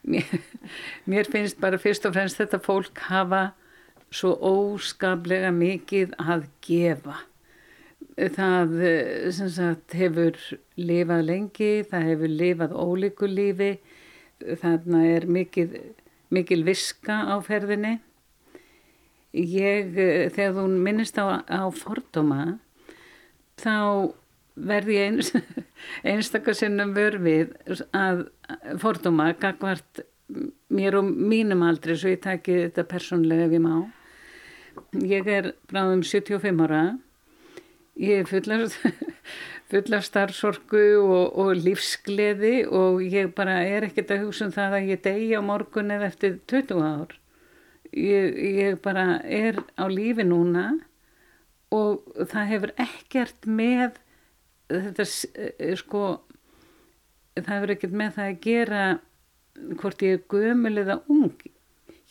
Mér, 0.02 0.26
mér 1.10 1.30
finnst 1.30 1.60
bara 1.62 1.78
fyrst 1.78 2.08
og 2.08 2.16
fremst 2.16 2.40
þetta 2.42 2.58
fólk 2.64 3.04
hafa 3.06 3.50
svo 4.10 4.34
óskaplega 4.34 5.52
mikið 5.54 6.16
að 6.18 6.48
gefa 6.66 7.20
það 8.16 8.74
sagt, 9.32 9.94
hefur 9.96 10.36
lifað 10.76 11.24
lengi, 11.24 11.70
það 11.88 12.06
hefur 12.10 12.34
lifað 12.34 12.74
ólíku 12.76 13.28
lífi, 13.28 13.70
þarna 14.60 15.04
er 15.06 15.26
mikil, 15.26 15.68
mikil 16.34 16.62
viska 16.66 17.22
á 17.30 17.34
ferðinni. 17.44 17.98
Ég, 19.30 19.92
þegar 20.34 20.56
þú 20.56 20.64
minnist 20.86 21.18
á, 21.22 21.42
á 21.46 21.62
fordóma, 21.70 22.58
þá 23.60 24.10
verði 24.58 24.96
ég 24.96 25.10
eins, 25.10 25.30
einstakar 26.10 26.58
sinnum 26.58 26.94
vörfið 26.96 27.84
að 27.94 28.24
fordóma 28.82 29.30
gagvart 29.38 30.02
mér 30.70 30.98
og 30.98 31.06
mínum 31.06 31.62
aldrei 31.66 31.94
svo 31.98 32.10
ég 32.10 32.22
taki 32.22 32.56
þetta 32.64 32.86
persónlega 32.90 33.46
ef 33.46 33.54
ég 33.54 33.62
má. 33.62 33.76
Ég 35.06 35.30
er 35.30 35.52
bráðum 35.70 36.02
75 36.06 36.66
ára 36.66 36.82
ég 38.00 38.22
er 38.22 38.28
fullar, 38.28 38.66
fullar 39.70 40.04
starfsorku 40.04 40.82
og, 41.00 41.38
og 41.38 41.50
lífsgleði 41.58 42.64
og 42.66 43.00
ég 43.04 43.32
bara 43.36 43.60
er 43.66 43.86
ekkert 43.88 44.14
að 44.14 44.26
hugsa 44.26 44.48
um 44.48 44.54
það 44.54 44.76
að 44.78 44.90
ég 44.90 45.02
degi 45.04 45.30
á 45.38 45.42
morgun 45.46 45.94
eða 45.94 46.08
eftir 46.10 46.38
20 46.50 46.82
ár. 46.82 47.16
Ég, 47.90 48.38
ég 48.60 48.78
bara 48.82 49.20
er 49.26 49.62
á 49.78 49.84
lífi 49.90 50.26
núna 50.26 50.72
og 51.74 52.06
það 52.30 52.50
hefur 52.50 52.74
ekkert 52.82 53.46
með 53.46 54.00
þetta 54.70 55.06
eh, 55.06 55.74
sko 55.78 56.02
það 57.38 57.54
hefur 57.54 57.74
ekkert 57.74 57.96
með 58.02 58.12
það 58.18 58.28
að 58.28 58.42
gera 58.46 58.82
hvort 59.80 60.04
ég 60.06 60.18
er 60.18 60.26
gömul 60.30 60.76
eða 60.82 61.00
ung. 61.10 61.34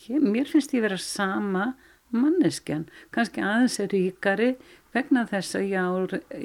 Ég, 0.08 0.20
mér 0.20 0.48
finnst 0.48 0.74
ég 0.76 0.84
vera 0.84 1.00
sama 1.00 1.74
manneskjan, 2.14 2.86
kannski 3.14 3.42
aðeins 3.44 3.78
er 3.82 3.90
ríkari 3.92 4.50
vegna 4.94 5.24
þess 5.30 5.58
að 5.58 5.66
ég 5.70 5.80
á 5.80 5.90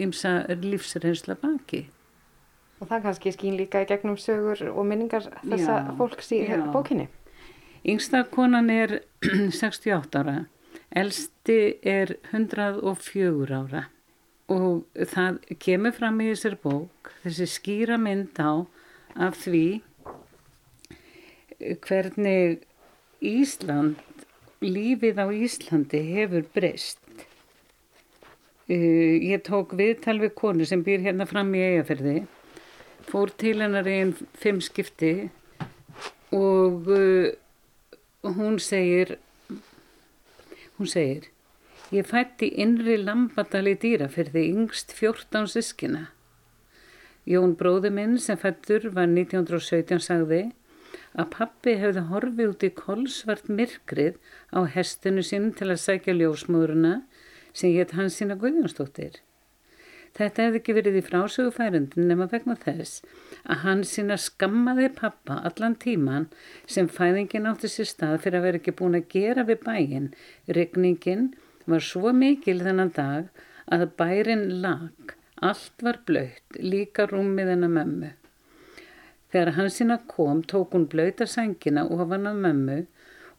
ymsa 0.05 0.34
lífsreynsla 0.61 1.38
baki. 1.41 1.86
Og 2.82 2.89
það 2.89 3.05
kannski 3.07 3.34
skýn 3.34 3.57
líka 3.59 3.86
í 3.86 3.89
gegnum 3.89 4.18
sögur 4.20 4.61
og 4.72 4.84
minningar 4.86 5.30
þessa 5.41 5.80
já, 5.80 5.93
fólks 5.97 6.32
í 6.36 6.43
já. 6.43 6.59
bókinni? 6.74 7.07
Yngsta 7.86 8.26
konan 8.30 8.70
er 8.74 8.99
68 9.61 10.22
ára, 10.22 10.38
elsti 10.91 11.59
er 11.82 12.18
104 12.34 13.61
ára 13.61 13.86
og 14.51 14.86
það 15.09 15.39
kemur 15.61 15.93
fram 15.95 16.20
í 16.22 16.30
þessar 16.30 16.57
bók, 16.61 17.11
þessi 17.24 17.47
skýra 17.49 17.97
mynd 17.97 18.38
á 18.38 18.66
af 19.16 19.39
því 19.41 19.82
hvernig 21.86 22.66
Ísland, 23.26 23.97
lífið 24.63 25.19
á 25.19 25.27
Íslandi 25.33 26.01
hefur 26.13 26.45
breyst. 26.55 26.99
Uh, 28.65 29.21
ég 29.21 29.43
tók 29.45 29.75
viðtal 29.77 30.17
við 30.23 30.33
konu 30.39 30.65
sem 30.65 30.81
býr 30.85 31.03
hérna 31.05 31.27
fram 31.29 31.51
í 31.53 31.61
eigafyrði, 31.61 32.23
fór 33.05 33.29
til 33.37 33.59
hennar 33.61 33.85
einn 33.85 34.15
fimm 34.33 34.61
skipti 34.63 35.29
og 36.33 36.89
uh, 36.89 37.29
hún 38.25 38.57
segir, 38.57 39.19
hún 40.79 40.89
segir, 40.89 41.29
ég 41.93 42.09
fætti 42.09 42.49
innri 42.57 42.97
lambadali 42.97 43.75
dýra 43.77 44.09
fyrir 44.09 44.33
því 44.33 44.45
yngst 44.55 44.97
14 44.97 45.51
sískina. 45.53 46.07
Jón 47.29 47.55
bróði 47.57 47.91
minn 47.93 48.17
sem 48.21 48.37
fættur 48.37 48.89
var 48.93 49.07
1917 49.09 50.01
sagði 50.01 50.41
að 51.16 51.30
pappi 51.36 51.76
hefði 51.80 52.07
horfið 52.09 52.49
út 52.53 52.66
í 52.68 52.72
kolsvart 52.80 53.51
myrkrið 53.59 54.18
á 54.51 54.59
hestinu 54.76 55.24
sinn 55.24 55.51
til 55.55 55.70
að 55.72 55.84
sækja 55.84 56.18
ljósmúruna 56.18 56.97
sem 57.55 57.72
hétt 57.76 57.95
hans 57.95 58.20
sína 58.20 58.38
Guðjónsdóttir. 58.39 59.22
Þetta 60.16 60.45
hefði 60.45 60.59
ekki 60.61 60.76
verið 60.78 60.97
í 60.99 61.03
frásögufærundin 61.03 62.07
nema 62.07 62.28
vegna 62.32 62.55
þess 62.59 63.01
að 63.43 63.63
hann 63.66 63.82
sína 63.88 64.16
skammaði 64.22 64.88
pappa 64.95 65.41
allan 65.49 65.76
tíman 65.80 66.30
sem 66.72 66.88
fæðingin 66.88 67.49
átti 67.49 67.72
sér 67.72 67.89
stað 67.89 68.22
fyrir 68.24 68.39
að 68.39 68.47
vera 68.47 68.61
ekki 68.61 68.76
búin 68.80 68.95
að 68.99 69.09
gera 69.11 69.43
við 69.49 69.66
bæin. 69.66 70.07
Rygningin 70.47 71.34
var 71.68 71.84
svo 71.84 72.16
mikil 72.16 72.61
þennan 72.63 72.93
dag 72.95 73.28
að 73.76 73.88
bærin 73.99 74.45
lag, 74.63 75.16
allt 75.43 75.84
var 75.84 75.99
blöytt, 76.07 76.61
líka 76.63 77.09
rúmið 77.11 77.51
hennar 77.55 77.76
mömmu. 77.76 78.16
Þegar 79.36 79.57
hann 79.57 79.67
sína 79.67 79.95
kom 80.07 80.45
tók 80.47 80.71
hún 80.71 80.86
blöyta 80.88 81.25
sængina 81.27 81.81
hann 81.91 82.27
að 82.29 82.38
mömmu 82.39 82.75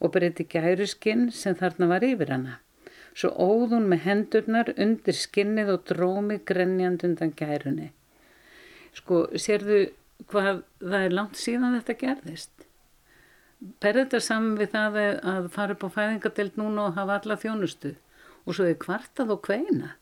og 0.04 0.10
breyti 0.12 0.44
gæruskinn 0.44 1.30
sem 1.32 1.54
þarna 1.56 1.88
var 1.88 2.04
yfir 2.04 2.32
hana. 2.34 2.58
Svo 3.16 3.30
óð 3.32 3.70
hún 3.72 3.86
með 3.88 4.02
hendurnar 4.04 4.70
undir 4.76 5.16
skinnið 5.16 5.70
og 5.72 5.86
drómi 5.88 6.36
grenjand 6.50 7.06
undan 7.08 7.32
gærunni. 7.38 7.88
Sko, 8.92 9.22
sérðu 9.40 9.78
hvað 10.28 10.60
það 10.84 11.06
er 11.06 11.16
langt 11.16 11.40
síðan 11.40 11.78
þetta 11.78 11.98
gerðist? 12.04 12.68
Berði 13.80 14.04
þetta 14.04 14.22
saman 14.28 14.60
við 14.60 14.72
það 14.76 15.00
að 15.32 15.50
fara 15.56 15.78
upp 15.78 15.88
á 15.88 15.96
fæðingadelt 15.96 16.60
núna 16.60 16.90
og 16.90 17.00
hafa 17.00 17.20
alla 17.22 17.40
þjónustu 17.40 17.96
og 18.44 18.52
svo 18.52 18.68
er 18.68 18.76
kvartað 18.84 19.32
og 19.32 19.42
kveina. 19.48 19.94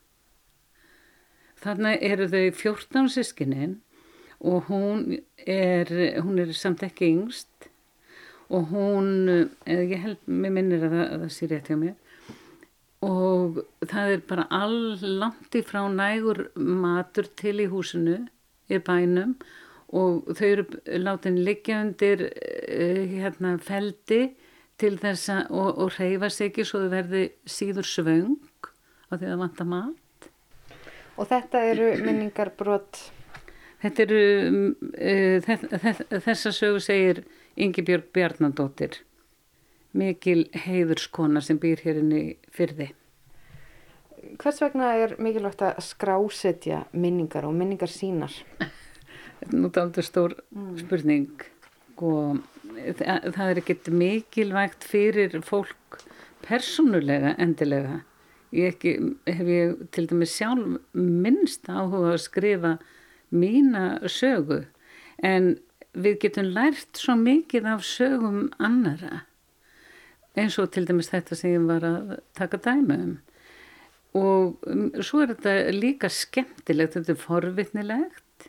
Þannig 1.63 2.03
eru 2.03 2.27
þau 2.35 2.45
14 2.67 3.13
sískininn 3.15 3.79
og 4.41 4.69
hún 4.69 5.19
er, 5.45 5.91
hún 6.21 6.39
er 6.41 6.53
samt 6.53 6.83
ekki 6.85 7.11
yngst. 7.13 7.69
Og 8.53 8.69
hún, 8.69 9.29
eða 9.65 9.85
ég 9.89 10.01
held, 10.03 10.19
mér 10.29 10.53
minnir 10.53 10.83
að 10.85 10.93
það, 10.93 11.05
að 11.05 11.21
það 11.23 11.31
sé 11.33 11.47
rétt 11.49 11.69
hjá 11.71 11.77
mér, 11.81 11.95
og 13.05 13.59
það 13.89 14.11
er 14.13 14.23
bara 14.29 14.45
all 14.53 14.79
langt 15.19 15.57
í 15.57 15.61
frá 15.65 15.81
nægur 15.89 16.47
matur 16.55 17.27
til 17.37 17.57
í 17.63 17.69
húsinu 17.69 18.19
í 18.69 18.79
bænum. 18.85 19.35
Og 19.95 20.31
þau 20.37 20.47
eru 20.47 20.65
látin 21.01 21.41
liggja 21.45 21.81
undir 21.85 22.25
uh, 22.27 23.01
hérna 23.11 23.55
feldi 23.61 24.23
til 24.81 24.95
þess 24.99 25.29
að 25.31 25.51
og, 25.55 25.69
og 25.85 25.99
reyfa 25.99 26.29
sig 26.33 26.51
ekki 26.51 26.65
svo 26.67 26.83
þau 26.85 26.93
verði 26.95 27.27
síður 27.47 27.87
svöng 27.87 28.33
á 29.09 29.13
því 29.15 29.29
að 29.31 29.43
vanta 29.43 29.67
mat. 29.69 30.29
Og 31.15 31.29
þetta 31.29 31.61
eru 31.69 31.93
minningar 32.03 32.51
brot 32.57 32.99
Þetta 33.85 34.05
eru 34.05 34.21
þess, 35.45 35.65
þess, 35.69 36.05
þessa 36.25 36.51
sögu 36.57 36.79
segir 36.81 37.19
Ingi 37.61 37.83
Björg 37.85 38.07
Bjarnadóttir 38.15 39.03
mikil 39.95 40.45
heiðurskona 40.65 41.41
sem 41.43 41.59
býr 41.61 41.81
hér 41.85 42.01
inn 42.01 42.13
í 42.15 42.23
fyrði. 42.55 42.89
Hvers 44.41 44.59
vegna 44.63 44.91
er 44.99 45.15
mikilvægt 45.21 45.61
að 45.63 45.83
skrásetja 45.85 46.81
minningar 46.97 47.45
og 47.47 47.55
minningar 47.55 47.91
sínar? 47.91 48.33
Þetta 49.39 49.51
er 49.51 49.61
nú 49.61 49.69
aldrei 49.69 50.05
stór 50.07 50.35
mm. 50.49 50.73
spurning 50.81 51.45
og 51.95 52.41
það, 52.97 53.29
það 53.37 53.45
er 53.45 53.61
ekkert 53.61 53.89
mikilvægt 54.01 54.87
fyrir 54.89 55.37
fólk 55.45 56.01
persónulega 56.45 57.35
endilega. 57.41 58.01
Ég 58.55 58.75
ekki, 58.75 58.95
hef 59.27 59.47
ég 59.51 59.79
til 59.95 60.05
dæmis 60.09 60.35
sjálf 60.35 60.79
minnst 60.95 61.67
áhuga 61.69 62.15
að 62.15 62.23
skrifa 62.23 62.75
mína 63.35 63.85
sögu. 64.11 64.63
En 65.23 65.55
við 65.95 66.19
getum 66.25 66.51
lært 66.55 66.99
svo 66.99 67.15
mikið 67.19 67.71
af 67.75 67.85
sögum 67.87 68.49
annara 68.59 69.23
eins 70.35 70.57
og 70.59 70.71
til 70.73 70.85
dæmis 70.87 71.11
þetta 71.11 71.37
sem 71.37 71.55
ég 71.55 71.65
var 71.69 71.85
að 71.87 72.15
taka 72.35 72.59
dæma 72.59 72.99
um. 72.99 73.15
Og 74.15 74.69
um, 74.71 74.87
svo 75.03 75.23
er 75.23 75.33
þetta 75.33 75.75
líka 75.75 76.09
skemmtilegt, 76.11 76.95
þetta 76.95 77.13
er 77.15 77.19
forvitnilegt. 77.19 78.47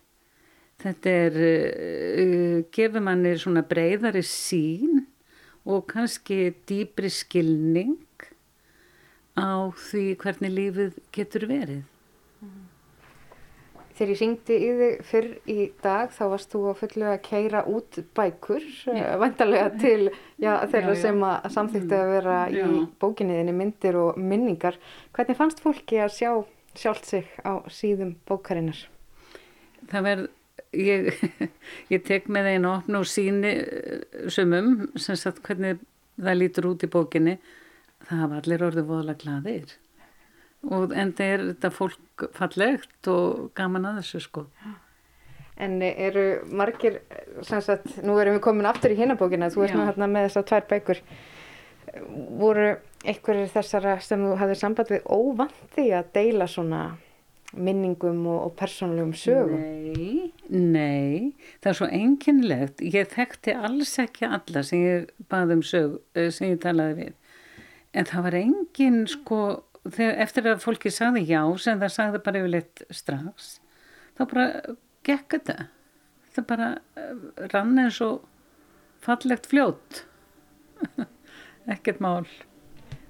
Þetta 0.82 1.14
er 1.24 1.38
uh, 1.42 2.56
gefur 2.74 3.02
manni 3.06 3.34
svona 3.40 3.64
breyðari 3.66 4.22
sín 4.26 5.06
og 5.66 5.86
kannski 5.90 6.52
dýbri 6.68 7.10
skilning 7.10 7.98
á 9.36 9.70
því 9.88 10.04
hvernig 10.22 10.54
lífið 10.54 11.00
getur 11.14 11.48
verið 11.50 11.82
Þegar 13.96 14.10
ég 14.12 14.18
ringdi 14.20 14.56
í 14.60 14.72
þig 14.76 15.04
fyrr 15.08 15.28
í 15.48 15.58
dag 15.80 16.10
þá 16.12 16.24
varst 16.34 16.50
þú 16.52 16.58
að 16.68 16.80
fullu 16.82 17.06
að 17.08 17.20
keira 17.24 17.62
út 17.72 17.96
bækur, 18.18 18.66
yeah. 18.92 19.14
vantarlega 19.22 19.70
til 19.80 20.10
já, 20.36 20.50
þeirra 20.68 20.92
já, 20.92 20.98
já. 20.98 21.00
sem 21.06 21.24
að 21.24 21.46
samþýtti 21.54 21.96
að 21.96 22.12
vera 22.12 22.34
í 22.52 22.66
bókinniðinni 23.00 23.54
myndir 23.56 23.96
og 24.02 24.18
minningar. 24.20 24.76
Hvernig 25.16 25.38
fannst 25.40 25.64
fólki 25.64 26.02
að 26.04 26.12
sjá 26.18 26.30
sjálft 26.76 27.08
sig 27.08 27.30
á 27.40 27.64
síðum 27.72 28.12
bókarinnar? 28.28 28.82
Það 29.88 30.06
verð, 30.10 30.28
ég, 30.76 31.08
ég 31.94 32.04
tek 32.04 32.28
með 32.32 32.50
einu 32.52 32.72
opn 32.74 33.00
og 33.00 33.08
síni 33.08 33.54
eh, 33.62 34.28
sumum 34.28 34.90
sem 35.00 35.16
sagt 35.16 35.40
hvernig 35.46 35.80
það 36.20 36.40
lítur 36.42 36.70
út 36.74 36.84
í 36.84 36.92
bókinni. 36.92 37.38
Það 38.06 38.24
hafa 38.26 38.42
allir 38.42 38.68
orðið 38.68 38.88
voðalega 38.92 39.24
gladir 39.24 39.76
og 40.72 40.92
en 40.96 41.12
það 41.16 41.32
er 41.34 41.46
þetta 41.50 41.70
fólk 41.74 42.26
fallegt 42.36 43.10
og 43.12 43.48
gaman 43.58 43.88
að 43.90 44.02
þessu 44.02 44.24
sko. 44.24 44.44
En 45.56 45.78
eru 45.80 46.26
margir, 46.52 47.00
sagt, 47.46 47.96
nú 48.04 48.18
erum 48.20 48.36
við 48.36 48.44
komin 48.44 48.68
aftur 48.68 48.92
í 48.92 48.98
hinnabókina, 48.98 49.48
þú 49.52 49.62
veist 49.62 49.76
nú 49.76 49.86
hérna 49.86 50.08
með 50.10 50.28
þessar 50.28 50.46
tvær 50.50 50.68
bækur, 50.72 51.00
voru 52.36 52.68
einhverjir 53.06 53.50
þessara 53.54 53.96
sem 54.04 54.20
þú 54.26 54.36
hafið 54.40 54.60
samband 54.60 54.92
við 54.92 55.06
óvandi 55.08 55.86
að 55.96 56.10
deila 56.16 56.48
svona 56.50 56.82
minningum 57.56 58.24
og, 58.26 58.40
og 58.48 58.56
persónulegum 58.58 59.14
sögum? 59.16 59.62
Nei, 59.62 60.32
nei, 60.50 61.32
það 61.62 61.70
er 61.70 61.78
svo 61.78 61.88
enginlegt, 62.00 62.82
ég 62.84 63.08
þekkti 63.14 63.54
alls 63.56 63.94
ekki 64.02 64.28
alla 64.28 64.64
sem 64.66 64.82
ég 64.82 65.06
baði 65.30 65.56
um 65.56 65.64
sög, 65.64 65.96
eh, 66.16 66.28
sem 66.34 66.52
ég 66.52 66.60
talaði 66.64 66.98
við, 67.00 67.14
en 67.96 68.10
það 68.10 68.28
var 68.28 68.38
engin 68.42 69.00
sko 69.10 69.40
þegar, 69.94 70.18
eftir 70.24 70.50
að 70.50 70.64
fólki 70.64 70.92
sagði 70.92 71.26
já 71.28 71.40
sem 71.62 71.80
það 71.82 71.94
sagði 71.94 72.22
bara 72.26 72.42
yfirleitt 72.42 72.84
strax 72.94 73.54
þá 74.16 74.24
bara 74.24 74.46
gekk 75.06 75.36
þetta. 75.36 75.56
Það 76.36 76.48
bara 76.50 76.72
eh, 76.98 77.14
rann 77.52 77.78
eins 77.80 78.00
og 78.04 78.26
fallegt 79.04 79.48
fljót. 79.50 80.02
Ekkert 81.72 82.02
mál. 82.04 82.26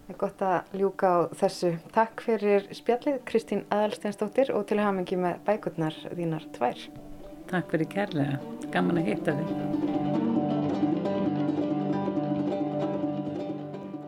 Það 0.06 0.12
er 0.14 0.20
gott 0.20 0.44
að 0.46 0.76
ljúka 0.78 1.08
á 1.10 1.18
þessu. 1.40 1.72
Takk 1.96 2.22
fyrir 2.22 2.68
spjallið 2.76 3.18
Kristín 3.26 3.64
Adalsteinsdóttir 3.74 4.52
og 4.54 4.68
til 4.70 4.78
hamingi 4.82 5.18
með 5.18 5.42
bækurnar 5.48 5.98
þínar 6.12 6.46
tvær. 6.54 6.86
Takk 7.50 7.74
fyrir 7.74 7.90
kærlega, 7.90 8.38
gaman 8.74 9.02
að 9.02 9.12
hitta 9.12 9.36
þig 9.40 10.25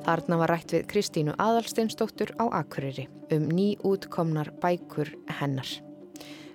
Þarna 0.09 0.39
var 0.41 0.49
rætt 0.49 0.73
við 0.73 0.87
Kristínu 0.89 1.35
Adalsteinsdóttur 1.37 2.31
á 2.41 2.49
Akureyri 2.63 3.11
um 3.35 3.43
ný 3.53 3.75
útkomnar 3.85 4.49
bækur 4.57 5.11
hennar. 5.37 5.69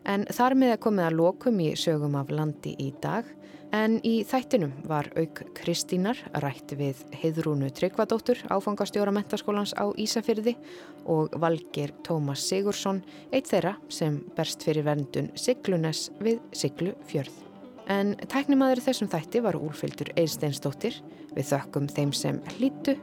En 0.10 0.26
þar 0.26 0.56
með 0.58 0.74
að 0.74 0.82
komið 0.88 1.06
að 1.06 1.18
lokum 1.20 1.60
í 1.62 1.68
sögum 1.78 2.18
af 2.18 2.34
landi 2.34 2.74
í 2.82 2.90
dag 3.04 3.30
en 3.70 4.00
í 4.02 4.16
þættinum 4.26 4.74
var 4.90 5.12
auk 5.14 5.44
Kristínar 5.62 6.18
rætt 6.42 6.74
við 6.82 7.06
Heidrúnu 7.22 7.70
Tryggvadóttur 7.78 8.42
áfangastjóra 8.50 9.14
mentaskólans 9.14 9.78
á 9.78 9.86
Ísafyrði 10.02 10.58
og 11.06 11.38
Valgir 11.38 11.94
Tómas 12.02 12.50
Sigursson, 12.50 13.06
eitt 13.30 13.54
þeirra 13.54 13.78
sem 13.86 14.24
berst 14.34 14.66
fyrir 14.66 14.90
verndun 14.90 15.30
Siglunes 15.38 16.08
við 16.18 16.42
Siglu 16.58 16.98
fjörð. 17.06 17.38
En 17.86 18.16
tæknimaður 18.18 18.82
þessum 18.82 19.14
þætti 19.14 19.46
var 19.46 19.62
úrfyldur 19.62 20.10
Eirsteinsdóttir. 20.18 21.04
Við 21.38 21.52
þökkum 21.54 21.92
þeim 21.92 22.14
sem 22.18 22.42
hlýttu 22.58 22.98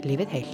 lífið 0.00 0.32
heil. 0.36 0.52